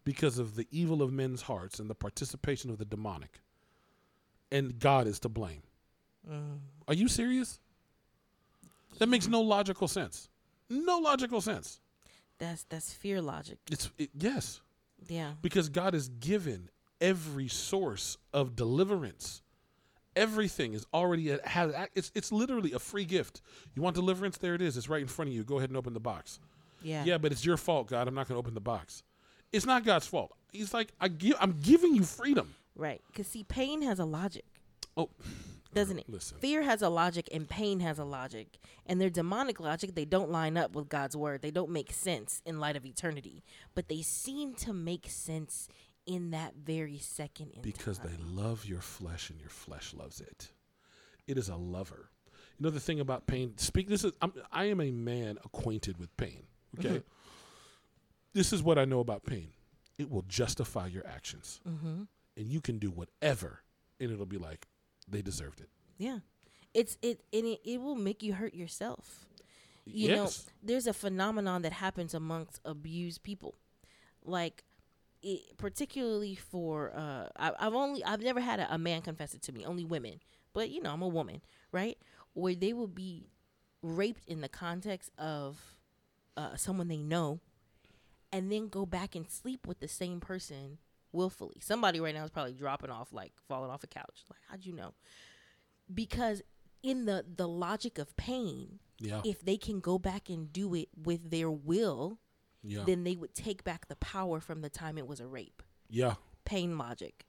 because 0.05 0.39
of 0.39 0.55
the 0.55 0.67
evil 0.71 1.01
of 1.01 1.11
men's 1.11 1.43
hearts 1.43 1.79
and 1.79 1.89
the 1.89 1.95
participation 1.95 2.69
of 2.69 2.77
the 2.77 2.85
demonic. 2.85 3.41
And 4.51 4.79
God 4.79 5.05
is 5.05 5.19
to 5.19 5.29
blame. 5.29 5.61
Mm. 6.29 6.59
Are 6.87 6.93
you 6.93 7.07
serious? 7.07 7.59
That 8.97 9.09
makes 9.09 9.27
no 9.27 9.41
logical 9.41 9.87
sense. 9.87 10.29
No 10.69 10.97
logical 10.97 11.41
sense. 11.41 11.79
That's 12.37 12.63
that's 12.69 12.93
fear 12.93 13.21
logic. 13.21 13.57
It's 13.69 13.91
it, 13.97 14.09
yes, 14.17 14.61
Yeah. 15.07 15.33
because 15.41 15.67
God 15.69 15.93
has 15.93 16.07
given 16.09 16.69
every 17.01 17.47
source 17.47 18.17
of 18.33 18.55
deliverance 18.55 19.41
Everything 20.15 20.73
is 20.73 20.85
already 20.93 21.29
a- 21.31 21.47
has 21.47 21.73
it's 21.95 22.11
it's 22.15 22.31
literally 22.31 22.73
a 22.73 22.79
free 22.79 23.05
gift. 23.05 23.41
You 23.75 23.81
want 23.81 23.95
deliverance? 23.95 24.37
There 24.37 24.55
it 24.55 24.61
is. 24.61 24.75
It's 24.77 24.89
right 24.89 25.01
in 25.01 25.07
front 25.07 25.29
of 25.29 25.35
you. 25.35 25.43
Go 25.43 25.57
ahead 25.57 25.69
and 25.69 25.77
open 25.77 25.93
the 25.93 25.99
box. 25.99 26.39
Yeah. 26.81 27.03
Yeah, 27.05 27.17
but 27.17 27.31
it's 27.31 27.45
your 27.45 27.57
fault, 27.57 27.87
God. 27.87 28.07
I'm 28.07 28.15
not 28.15 28.27
going 28.27 28.35
to 28.35 28.39
open 28.39 28.53
the 28.53 28.61
box. 28.61 29.03
It's 29.51 29.65
not 29.65 29.83
God's 29.83 30.07
fault. 30.07 30.31
He's 30.51 30.73
like, 30.73 30.93
I 30.99 31.07
give, 31.09 31.35
I'm 31.39 31.59
giving 31.61 31.93
you 31.95 32.03
freedom. 32.03 32.53
Right. 32.75 33.01
Because, 33.07 33.27
see, 33.27 33.43
pain 33.43 33.81
has 33.81 33.99
a 33.99 34.05
logic, 34.05 34.45
Oh, 34.95 35.09
doesn't 35.73 35.99
it? 35.99 36.05
listen. 36.09 36.37
Fear 36.39 36.61
has 36.63 36.81
a 36.81 36.87
logic 36.89 37.27
and 37.33 37.49
pain 37.49 37.81
has 37.81 37.99
a 37.99 38.05
logic. 38.05 38.57
And 38.85 39.01
their 39.01 39.09
demonic 39.09 39.59
logic, 39.59 39.93
they 39.95 40.05
don't 40.05 40.31
line 40.31 40.55
up 40.55 40.73
with 40.73 40.87
God's 40.87 41.17
word. 41.17 41.41
They 41.41 41.51
don't 41.51 41.71
make 41.71 41.91
sense 41.91 42.41
in 42.45 42.59
light 42.59 42.77
of 42.77 42.85
eternity. 42.85 43.43
But 43.75 43.89
they 43.89 44.01
seem 44.01 44.53
to 44.55 44.71
make 44.73 45.09
sense 45.09 45.67
in 46.09 46.31
that 46.31 46.53
very 46.55 46.97
second 46.97 47.51
in 47.55 47.61
Because 47.61 47.99
they 47.99 48.15
love 48.19 48.65
your 48.65 48.81
flesh 48.81 49.29
and 49.29 49.39
your 49.39 49.49
flesh 49.49 49.93
loves 49.93 50.19
it. 50.19 50.51
It 51.27 51.37
is 51.37 51.47
a 51.49 51.55
lover. 51.55 52.09
You 52.57 52.63
know 52.65 52.69
the 52.71 52.79
thing 52.79 52.99
about 52.99 53.27
pain. 53.27 53.53
Speak. 53.57 53.87
This 53.87 54.03
is. 54.03 54.11
I'm, 54.21 54.33
I 54.51 54.65
am 54.65 54.81
a 54.81 54.91
man 54.91 55.37
acquainted 55.45 55.97
with 55.99 56.15
pain. 56.17 56.43
Okay. 56.77 56.97
Mhm. 56.97 57.03
This 58.33 58.51
is 58.53 58.61
what 58.63 58.77
I 58.77 58.85
know 58.85 58.99
about 58.99 59.23
pain. 59.25 59.49
It 59.97 60.09
will 60.09 60.23
justify 60.27 60.87
your 60.87 61.05
actions, 61.07 61.61
Mm-hmm. 61.67 62.03
and 62.37 62.47
you 62.47 62.61
can 62.61 62.79
do 62.79 62.89
whatever, 62.89 63.61
and 63.99 64.11
it'll 64.11 64.25
be 64.25 64.37
like 64.37 64.67
they 65.07 65.21
deserved 65.21 65.61
it. 65.61 65.69
Yeah. 65.97 66.19
It's 66.73 66.97
it 67.01 67.21
and 67.33 67.45
it, 67.45 67.59
it 67.63 67.81
will 67.81 67.95
make 67.95 68.21
you 68.23 68.33
hurt 68.33 68.53
yourself. 68.53 69.25
You 69.85 70.09
know, 70.09 70.23
yes. 70.23 70.45
there's 70.61 70.85
a 70.87 70.93
phenomenon 70.93 71.63
that 71.63 71.73
happens 71.73 72.13
amongst 72.13 72.59
abused 72.63 73.23
people 73.23 73.55
like 74.23 74.63
it, 75.21 75.57
particularly 75.57 76.35
for 76.35 76.93
uh 76.95 77.27
I, 77.37 77.51
i've 77.59 77.73
only 77.73 78.03
i've 78.03 78.21
never 78.21 78.39
had 78.39 78.59
a, 78.59 78.73
a 78.73 78.77
man 78.77 79.01
confess 79.01 79.33
it 79.33 79.41
to 79.43 79.51
me 79.51 79.65
only 79.65 79.85
women. 79.85 80.19
But 80.53 80.69
you 80.69 80.81
know 80.81 80.91
i'm 80.91 81.01
a 81.01 81.07
woman 81.07 81.41
right? 81.71 81.97
Where 82.33 82.55
they 82.55 82.73
will 82.73 82.87
be 82.87 83.27
raped 83.81 84.27
in 84.27 84.41
the 84.41 84.49
context 84.49 85.11
of 85.17 85.57
uh, 86.37 86.55
someone 86.55 86.87
they 86.87 87.01
know 87.01 87.39
and 88.31 88.51
then 88.51 88.67
go 88.67 88.85
back 88.85 89.15
and 89.15 89.29
sleep 89.29 89.67
with 89.67 89.79
the 89.79 89.87
same 89.87 90.19
person 90.19 90.77
willfully. 91.11 91.57
Somebody 91.59 91.99
right 91.99 92.13
now 92.13 92.23
is 92.23 92.29
probably 92.29 92.53
dropping 92.53 92.91
off 92.91 93.11
like 93.11 93.33
falling 93.47 93.71
off 93.71 93.83
a 93.83 93.87
couch. 93.87 94.23
Like 94.29 94.39
how'd 94.49 94.65
you 94.65 94.73
know? 94.73 94.93
Because 95.93 96.41
in 96.83 97.05
the 97.05 97.25
the 97.35 97.47
logic 97.47 97.97
of 97.97 98.15
pain 98.15 98.79
yeah. 98.99 99.21
if 99.25 99.43
they 99.43 99.57
can 99.57 99.79
go 99.79 99.97
back 99.97 100.29
and 100.29 100.51
do 100.53 100.73
it 100.75 100.89
with 101.01 101.29
their 101.29 101.49
will, 101.49 102.19
yeah. 102.63 102.83
then 102.85 103.03
they 103.03 103.15
would 103.15 103.33
take 103.33 103.63
back 103.63 103.87
the 103.87 103.95
power 103.97 104.39
from 104.39 104.61
the 104.61 104.69
time 104.69 104.97
it 104.97 105.07
was 105.07 105.19
a 105.19 105.27
rape. 105.27 105.61
yeah. 105.89 106.15
Pain 106.45 106.77
logic 106.79 107.25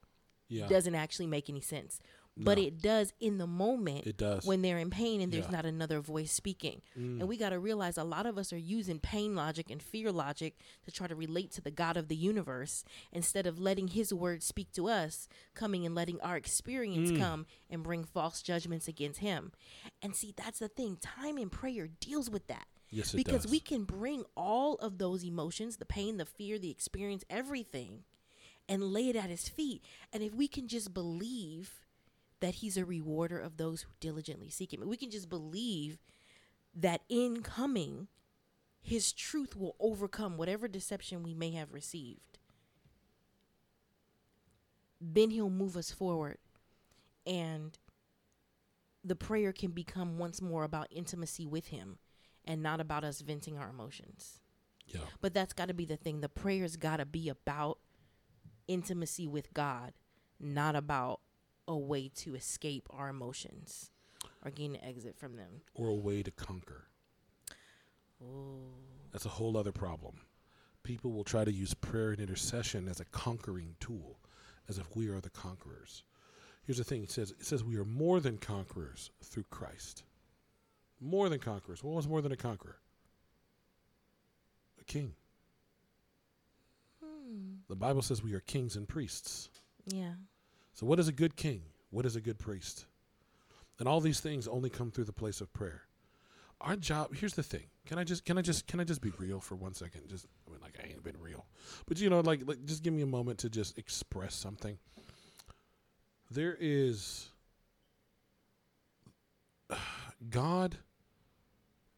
Yeah. 0.49 0.67
doesn't 0.67 0.95
actually 0.95 1.27
make 1.27 1.51
any 1.51 1.61
sense. 1.61 2.01
But 2.37 2.57
No. 2.59 2.65
it 2.65 2.81
does 2.81 3.13
in 3.21 3.37
the 3.39 3.47
moment 3.47 4.07
It 4.07 4.17
does. 4.17 4.47
when 4.47 4.63
they're 4.63 4.79
in 4.79 4.89
pain 4.89 5.21
and 5.21 5.31
there's 5.31 5.45
Yeah. 5.47 5.51
not 5.51 5.67
another 5.67 6.01
voice 6.01 6.33
speaking. 6.33 6.81
Mm. 6.97 7.21
And 7.21 7.29
we 7.29 7.37
got 7.37 7.51
to 7.51 7.59
realize 7.59 7.99
a 7.99 8.05
lot 8.05 8.25
of 8.25 8.39
us 8.39 8.51
are 8.53 8.57
using 8.59 8.99
pain 8.99 9.35
logic 9.35 9.69
and 9.71 9.83
fear 9.83 10.11
logic 10.11 10.57
to 10.85 10.91
try 10.93 11.07
to 11.07 11.15
relate 11.15 11.51
to 11.53 11.61
the 11.61 11.73
God 11.73 11.97
of 11.99 12.09
the 12.09 12.17
universe 12.17 12.83
instead 13.13 13.47
of 13.47 13.59
letting 13.59 13.89
his 13.89 14.15
word 14.15 14.43
speak 14.43 14.73
to 14.73 14.89
us, 14.89 15.29
coming 15.55 15.85
and 15.85 15.95
letting 15.95 16.21
our 16.23 16.37
experience 16.37 17.11
Mm. 17.11 17.19
come 17.19 17.47
and 17.69 17.83
bring 17.83 18.05
false 18.05 18.41
judgments 18.41 18.89
against 18.89 19.21
him. 19.21 19.53
And 20.01 20.17
see, 20.17 20.33
that's 20.35 20.61
the 20.61 20.69
thing. 20.69 20.97
Time 20.97 21.37
in 21.37 21.51
prayer 21.51 21.89
deals 21.89 22.31
with 22.31 22.47
that 22.47 22.69
yes, 22.91 23.13
because 23.13 23.43
does. 23.43 23.51
we 23.51 23.61
can 23.61 23.85
bring 23.85 24.25
all 24.37 24.75
of 24.77 24.99
those 24.99 25.25
emotions 25.25 25.77
the 25.77 25.85
pain 25.85 26.17
the 26.17 26.27
fear 26.27 26.59
the 26.59 26.71
experience 26.71 27.25
everything 27.31 28.05
and 28.69 28.93
lay 28.93 29.09
it 29.09 29.17
at 29.17 29.31
his 29.31 29.49
feet. 29.49 29.83
And 30.13 30.23
if 30.23 30.35
we 30.35 30.47
can 30.47 30.69
just 30.69 30.95
believe 30.95 31.81
that 32.41 32.57
he's 32.57 32.77
a 32.77 32.85
rewarder 32.85 33.39
of 33.39 33.57
those 33.57 33.83
who 33.83 33.91
diligently 34.01 34.49
seek 34.49 34.73
him 34.73 34.87
we 34.89 34.97
can 34.97 35.11
just 35.11 35.29
believe 35.29 35.99
that 36.75 37.03
in 37.09 37.43
coming 37.43 38.09
his 38.81 39.13
truth 39.13 39.57
will 39.57 39.77
overcome 39.79 40.37
whatever 40.39 40.67
deception 40.67 41.23
we 41.23 41.35
may 41.35 41.51
have 41.51 41.75
received 41.75 42.39
then 45.01 45.31
he'll 45.31 45.51
move 45.51 45.77
us 45.77 45.91
forward. 45.91 46.39
And 47.27 47.79
the 49.03 49.17
prayer 49.17 49.53
can 49.53 49.71
become 49.71 50.19
once 50.19 50.43
more 50.43 50.65
about 50.65 50.89
intimacy 50.91 51.47
with 51.47 51.69
him 51.69 51.99
and 52.51 52.65
not 52.65 52.81
about 52.81 53.05
us 53.05 53.21
venting 53.21 53.57
our 53.57 53.71
emotions. 53.71 54.41
yeah. 54.89 55.03
But 55.21 55.33
that's 55.33 55.53
got 55.53 55.69
to 55.69 55.75
be 55.75 55.85
the 55.85 55.97
thing. 55.97 56.21
The 56.21 56.29
prayer's 56.29 56.77
got 56.77 56.97
to 56.97 57.07
be 57.07 57.29
about 57.29 57.79
intimacy 58.67 59.29
with 59.29 59.55
God, 59.55 59.93
not 60.41 60.75
about 60.75 61.21
a 61.69 61.77
way 61.77 62.09
to 62.17 62.35
escape 62.35 62.89
our 62.91 63.09
emotions 63.09 63.93
or 64.45 64.51
gain 64.51 64.75
an 64.75 64.83
exit 64.83 65.17
from 65.17 65.37
them. 65.37 65.63
Or 65.75 65.87
a 65.91 65.95
way 65.95 66.25
to 66.25 66.33
conquer. 66.33 66.89
Oh, 68.21 68.59
That's 69.13 69.27
a 69.27 69.31
whole 69.31 69.57
other 69.57 69.71
problem. 69.71 70.17
People 70.83 71.13
will 71.13 71.23
try 71.23 71.45
to 71.45 71.53
use 71.53 71.73
prayer 71.73 72.11
and 72.11 72.21
intercession 72.21 72.89
as 72.89 72.99
a 72.99 73.05
conquering 73.05 73.77
tool, 73.79 74.19
as 74.69 74.77
if 74.79 74.97
we 74.97 75.07
are 75.09 75.21
the 75.21 75.31
conquerors. 75.31 76.03
Here's 76.65 76.79
the 76.79 76.85
thing: 76.85 77.05
it 77.05 77.13
says 77.13 77.31
it 77.31 77.47
says 77.47 77.63
we 77.63 77.77
are 77.77 77.85
more 77.85 78.19
than 78.19 78.39
conquerors 78.39 79.11
through 79.23 79.45
Christ. 79.51 80.03
More 81.01 81.29
than 81.29 81.39
conquerors. 81.39 81.83
What 81.83 81.95
was 81.95 82.07
more 82.07 82.21
than 82.21 82.33
a 82.33 82.37
conqueror? 82.37 82.77
A 84.81 84.85
king. 84.85 85.15
hmm. 87.03 87.55
The 87.69 87.77
Bible 87.77 88.03
says 88.03 88.23
we 88.23 88.35
are 88.35 88.41
kings 88.41 88.77
and 88.77 88.89
priests. 88.89 89.49
yeah. 89.87 90.13
So, 90.73 90.87
what 90.87 90.99
is 90.99 91.09
a 91.09 91.13
good 91.13 91.37
king? 91.37 91.63
What 91.91 92.07
is 92.07 92.17
a 92.17 92.21
good 92.21 92.39
priest? 92.39 92.87
And 93.79 93.89
all 93.89 94.01
these 94.01 94.21
things 94.21 94.47
only 94.47 94.71
come 94.71 94.91
through 94.91 95.05
the 95.05 95.13
place 95.13 95.41
of 95.41 95.53
prayer. 95.53 95.83
Our 96.61 96.77
job. 96.77 97.15
Here's 97.15 97.35
the 97.35 97.43
thing. 97.43 97.65
Can 97.87 97.99
I 97.99 98.05
just 98.05 98.25
can 98.25 98.37
I 98.39 98.43
just 98.43 98.67
can 98.67 98.79
I 98.81 98.85
just 98.85 99.01
be 99.01 99.11
real 99.19 99.41
for 99.41 99.57
one 99.57 99.73
second? 99.75 100.09
Just 100.09 100.27
I 100.47 100.53
mean, 100.53 100.61
like 100.61 100.79
I 100.83 100.89
ain't 100.89 101.03
been 101.03 101.17
real, 101.19 101.47
but 101.87 101.99
you 101.99 102.11
know, 102.11 102.21
like, 102.21 102.43
like 102.47 102.65
just 102.67 102.83
give 102.83 102.93
me 102.93 103.03
a 103.03 103.07
moment 103.07 103.39
to 103.41 103.49
just 103.51 103.79
express 103.79 104.35
something. 104.35 104.79
There 106.31 106.57
is 106.61 107.31
God 110.31 110.77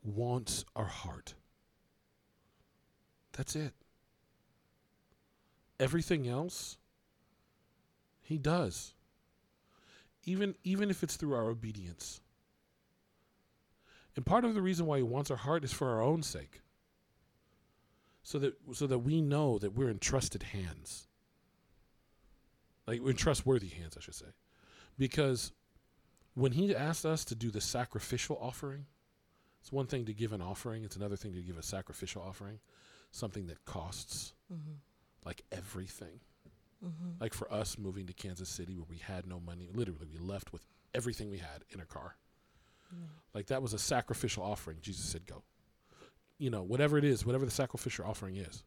wants 0.03 0.65
our 0.75 0.87
heart. 0.87 1.35
That's 3.33 3.57
it. 3.57 3.73
Everything 5.81 6.29
else 6.29 6.77
he 8.21 8.39
does. 8.39 8.95
Even 10.25 10.55
even 10.63 10.91
if 10.91 11.03
it's 11.03 11.17
through 11.17 11.35
our 11.35 11.49
obedience. 11.49 12.21
And 14.15 14.27
part 14.27 14.45
of 14.45 14.55
the 14.55 14.63
reason 14.63 14.87
why 14.87 14.99
he 14.99 15.03
wants 15.03 15.31
our 15.31 15.37
heart 15.37 15.65
is 15.65 15.73
for 15.73 15.89
our 15.91 16.03
own 16.03 16.23
sake. 16.23 16.61
So 18.23 18.39
that 18.39 18.55
so 18.73 18.87
that 18.87 19.01
we 19.01 19.21
know 19.21 19.59
that 19.59 19.75
we're 19.75 19.91
in 19.91 19.99
trusted 19.99 20.45
hands. 20.45 21.09
Like 22.87 23.01
in 23.01 23.17
trustworthy 23.17 23.69
hands, 23.69 23.97
I 23.97 24.01
should 24.01 24.15
say. 24.15 24.27
Because 24.99 25.53
when 26.35 26.53
he 26.53 26.75
asked 26.75 27.07
us 27.07 27.25
to 27.27 27.35
do 27.35 27.51
the 27.51 27.61
sacrificial 27.61 28.39
offering, 28.41 28.87
it's 29.63 29.73
one 29.73 29.87
thing 29.87 30.05
to 30.07 30.13
give 30.13 30.33
an 30.35 30.43
offering, 30.43 30.85
it's 30.85 30.97
another 30.97 31.17
thing 31.17 31.33
to 31.33 31.41
give 31.41 31.57
a 31.57 31.63
sacrificial 31.63 32.21
offering, 32.23 32.59
something 33.13 33.47
that 33.47 33.65
costs 33.65 34.35
Mm-hmm. 34.53 34.73
like 35.25 35.43
everything. 35.51 36.21
Mm-hmm. 36.85 37.13
Like 37.23 37.33
for 37.33 37.51
us 37.51 37.79
moving 37.79 38.07
to 38.09 38.13
Kansas 38.13 38.51
City 38.51 38.75
where 38.77 38.85
we 38.91 38.99
had 38.99 39.27
no 39.27 39.41
money, 39.41 39.71
literally 39.73 40.09
we 40.13 40.19
left 40.19 40.53
with 40.53 40.67
everything 40.93 41.31
we 41.31 41.39
had 41.39 41.65
in 41.71 41.81
a 41.81 41.87
car. 41.87 42.17
Like 43.35 43.47
that 43.47 43.63
was 43.63 43.73
a 43.73 43.79
sacrificial 43.79 44.43
offering. 44.43 44.77
Jesus 44.83 45.05
said, 45.07 45.25
"Go." 45.27 45.43
You 46.37 46.51
know, 46.51 46.63
whatever 46.63 46.99
it 46.99 47.05
is, 47.05 47.25
whatever 47.25 47.47
the 47.47 47.51
sacrificial 47.51 48.05
offering 48.05 48.37
is, 48.37 48.63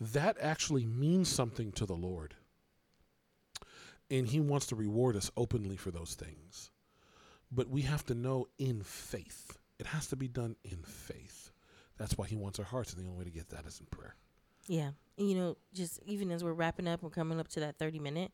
that 0.00 0.36
actually 0.40 0.84
means 0.84 1.30
something 1.30 1.72
to 1.72 1.86
the 1.86 1.94
Lord, 1.96 2.34
and 4.10 4.28
He 4.28 4.40
wants 4.40 4.66
to 4.66 4.74
reward 4.76 5.16
us 5.16 5.30
openly 5.36 5.76
for 5.78 5.90
those 5.90 6.14
things. 6.14 6.70
But 7.50 7.68
we 7.70 7.82
have 7.82 8.04
to 8.06 8.14
know 8.14 8.48
in 8.58 8.82
faith. 8.82 9.56
It 9.78 9.86
has 9.86 10.08
to 10.08 10.16
be 10.16 10.28
done 10.28 10.56
in 10.64 10.82
faith. 10.82 11.50
That's 11.98 12.16
why 12.16 12.26
He 12.26 12.36
wants 12.36 12.58
our 12.58 12.64
hearts, 12.64 12.92
and 12.92 13.02
the 13.02 13.06
only 13.08 13.18
way 13.18 13.24
to 13.24 13.30
get 13.30 13.50
that 13.50 13.66
is 13.66 13.80
in 13.80 13.86
prayer. 13.86 14.16
Yeah. 14.66 14.90
And, 15.18 15.28
you 15.28 15.36
know, 15.36 15.56
just 15.72 16.00
even 16.06 16.30
as 16.30 16.42
we're 16.42 16.52
wrapping 16.52 16.88
up, 16.88 17.02
we're 17.02 17.10
coming 17.10 17.38
up 17.38 17.48
to 17.48 17.60
that 17.60 17.78
30 17.78 17.98
minute. 17.98 18.32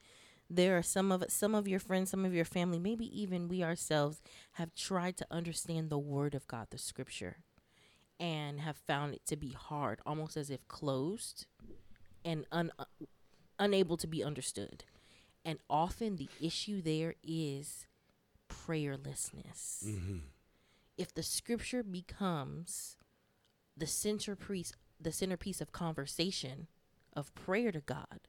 There 0.48 0.76
are 0.76 0.82
some 0.82 1.12
of 1.12 1.24
some 1.28 1.54
of 1.54 1.68
your 1.68 1.78
friends, 1.78 2.10
some 2.10 2.24
of 2.24 2.34
your 2.34 2.44
family, 2.44 2.78
maybe 2.78 3.06
even 3.20 3.48
we 3.48 3.62
ourselves 3.62 4.20
have 4.52 4.74
tried 4.74 5.16
to 5.18 5.26
understand 5.30 5.90
the 5.90 5.98
word 5.98 6.34
of 6.34 6.46
God, 6.48 6.68
the 6.70 6.78
scripture, 6.78 7.36
and 8.18 8.60
have 8.60 8.76
found 8.76 9.14
it 9.14 9.24
to 9.26 9.36
be 9.36 9.52
hard, 9.52 10.00
almost 10.04 10.36
as 10.36 10.50
if 10.50 10.66
closed 10.66 11.46
and 12.24 12.46
un, 12.50 12.72
uh, 12.80 12.84
unable 13.60 13.96
to 13.98 14.08
be 14.08 14.24
understood. 14.24 14.84
And 15.44 15.60
often 15.70 16.16
the 16.16 16.28
issue 16.40 16.82
there 16.82 17.14
is 17.22 17.86
prayerlessness 18.48 19.84
Mm-hmm. 19.86 20.16
If 21.00 21.14
the 21.14 21.22
scripture 21.22 21.82
becomes 21.82 22.98
the 23.74 23.86
centerpiece 23.86 24.74
the 25.00 25.10
centerpiece 25.10 25.62
of 25.62 25.72
conversation 25.72 26.66
of 27.16 27.34
prayer 27.34 27.72
to 27.72 27.80
God, 27.80 28.28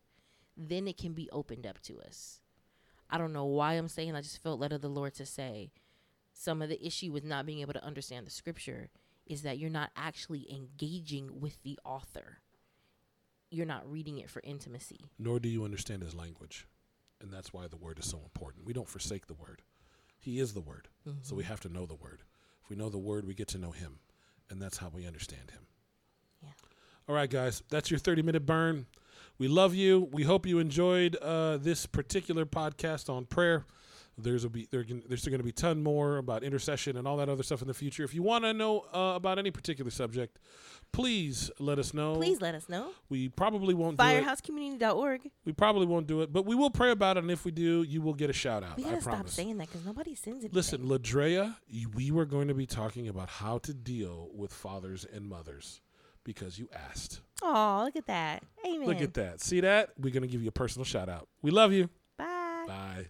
then 0.55 0.87
it 0.87 0.97
can 0.97 1.11
be 1.11 1.29
opened 1.31 1.67
up 1.67 1.81
to 1.81 1.99
us. 1.99 2.39
I 3.09 3.17
don't 3.17 3.33
know 3.33 3.43
why 3.43 3.73
I'm 3.73 3.89
saying. 3.89 4.15
I 4.15 4.21
just 4.21 4.41
felt 4.41 4.61
led 4.61 4.71
of 4.71 4.79
the 4.79 4.87
Lord 4.87 5.13
to 5.15 5.25
say 5.25 5.73
some 6.31 6.61
of 6.61 6.69
the 6.69 6.83
issue 6.85 7.11
with 7.11 7.25
not 7.25 7.45
being 7.45 7.59
able 7.59 7.73
to 7.73 7.83
understand 7.83 8.25
the 8.25 8.31
scripture 8.31 8.89
is 9.25 9.41
that 9.41 9.57
you're 9.57 9.69
not 9.69 9.91
actually 9.97 10.49
engaging 10.49 11.41
with 11.41 11.61
the 11.63 11.77
author. 11.83 12.39
You're 13.49 13.65
not 13.65 13.91
reading 13.91 14.17
it 14.17 14.29
for 14.29 14.41
intimacy. 14.45 15.09
Nor 15.19 15.41
do 15.41 15.49
you 15.49 15.65
understand 15.65 16.03
his 16.03 16.15
language. 16.15 16.69
And 17.19 17.33
that's 17.33 17.51
why 17.51 17.67
the 17.67 17.75
word 17.75 17.99
is 17.99 18.05
so 18.05 18.19
important. 18.19 18.65
We 18.65 18.71
don't 18.71 18.87
forsake 18.87 19.27
the 19.27 19.33
word. 19.33 19.61
He 20.17 20.39
is 20.39 20.53
the 20.53 20.61
word. 20.61 20.87
Mm-hmm. 21.05 21.19
So 21.23 21.35
we 21.35 21.43
have 21.43 21.59
to 21.61 21.69
know 21.69 21.85
the 21.85 21.95
word. 21.95 22.21
We 22.71 22.77
know 22.77 22.87
the 22.87 22.97
word, 22.97 23.27
we 23.27 23.33
get 23.33 23.49
to 23.49 23.57
know 23.57 23.71
him. 23.71 23.99
And 24.49 24.61
that's 24.61 24.77
how 24.77 24.87
we 24.87 25.05
understand 25.05 25.51
him. 25.51 25.59
Yeah. 26.41 26.51
All 27.09 27.13
right, 27.13 27.29
guys. 27.29 27.63
That's 27.69 27.91
your 27.91 27.99
30 27.99 28.21
minute 28.21 28.45
burn. 28.45 28.85
We 29.37 29.49
love 29.49 29.75
you. 29.75 30.07
We 30.13 30.23
hope 30.23 30.45
you 30.45 30.57
enjoyed 30.57 31.17
uh, 31.17 31.57
this 31.57 31.85
particular 31.85 32.45
podcast 32.45 33.09
on 33.09 33.25
prayer. 33.25 33.65
There's 34.17 34.43
a 34.43 34.49
be 34.49 34.67
there 34.71 34.83
can, 34.83 35.03
there's 35.07 35.25
going 35.25 35.37
to 35.39 35.43
be 35.43 35.49
a 35.49 35.53
ton 35.53 35.81
more 35.81 36.17
about 36.17 36.43
intercession 36.43 36.97
and 36.97 37.07
all 37.07 37.17
that 37.17 37.29
other 37.29 37.43
stuff 37.43 37.61
in 37.61 37.67
the 37.67 37.73
future. 37.73 38.03
If 38.03 38.13
you 38.13 38.21
want 38.23 38.43
to 38.43 38.53
know 38.53 38.85
uh, 38.93 39.13
about 39.15 39.39
any 39.39 39.51
particular 39.51 39.89
subject, 39.89 40.37
please 40.91 41.49
let 41.59 41.79
us 41.79 41.93
know. 41.93 42.15
Please 42.15 42.41
let 42.41 42.53
us 42.53 42.67
know. 42.69 42.89
We 43.09 43.29
probably 43.29 43.73
won't 43.73 43.97
do 43.97 44.03
it. 44.03 44.23
Firehousecommunity.org. 44.23 45.31
We 45.45 45.53
probably 45.53 45.85
won't 45.85 46.07
do 46.07 46.21
it, 46.21 46.31
but 46.31 46.45
we 46.45 46.55
will 46.55 46.69
pray 46.69 46.91
about 46.91 47.17
it. 47.17 47.23
And 47.23 47.31
if 47.31 47.45
we 47.45 47.51
do, 47.51 47.83
you 47.83 48.01
will 48.01 48.13
get 48.13 48.29
a 48.29 48.33
shout 48.33 48.63
out. 48.63 48.77
We 48.77 48.83
I 48.83 48.89
gotta 48.89 49.01
stop 49.01 49.13
promise. 49.13 49.33
saying 49.33 49.57
that 49.57 49.69
because 49.69 49.85
nobody 49.85 50.13
sends 50.15 50.43
it. 50.43 50.53
Listen, 50.53 50.81
Ladrea, 50.81 51.55
we 51.95 52.11
were 52.11 52.25
going 52.25 52.47
to 52.49 52.53
be 52.53 52.65
talking 52.65 53.07
about 53.07 53.29
how 53.29 53.57
to 53.59 53.73
deal 53.73 54.29
with 54.33 54.53
fathers 54.53 55.05
and 55.11 55.27
mothers 55.27 55.81
because 56.23 56.59
you 56.59 56.69
asked. 56.89 57.21
Oh, 57.41 57.81
look 57.85 57.95
at 57.95 58.05
that. 58.07 58.43
Amen. 58.65 58.87
Look 58.87 59.01
at 59.01 59.13
that. 59.15 59.41
See 59.41 59.61
that? 59.61 59.91
We're 59.97 60.13
going 60.13 60.21
to 60.23 60.27
give 60.27 60.41
you 60.43 60.49
a 60.49 60.53
personal 60.53 60.85
shout 60.85 61.09
out. 61.09 61.27
We 61.41 61.49
love 61.51 61.71
you. 61.71 61.89
Bye. 62.17 62.65
Bye. 62.67 63.05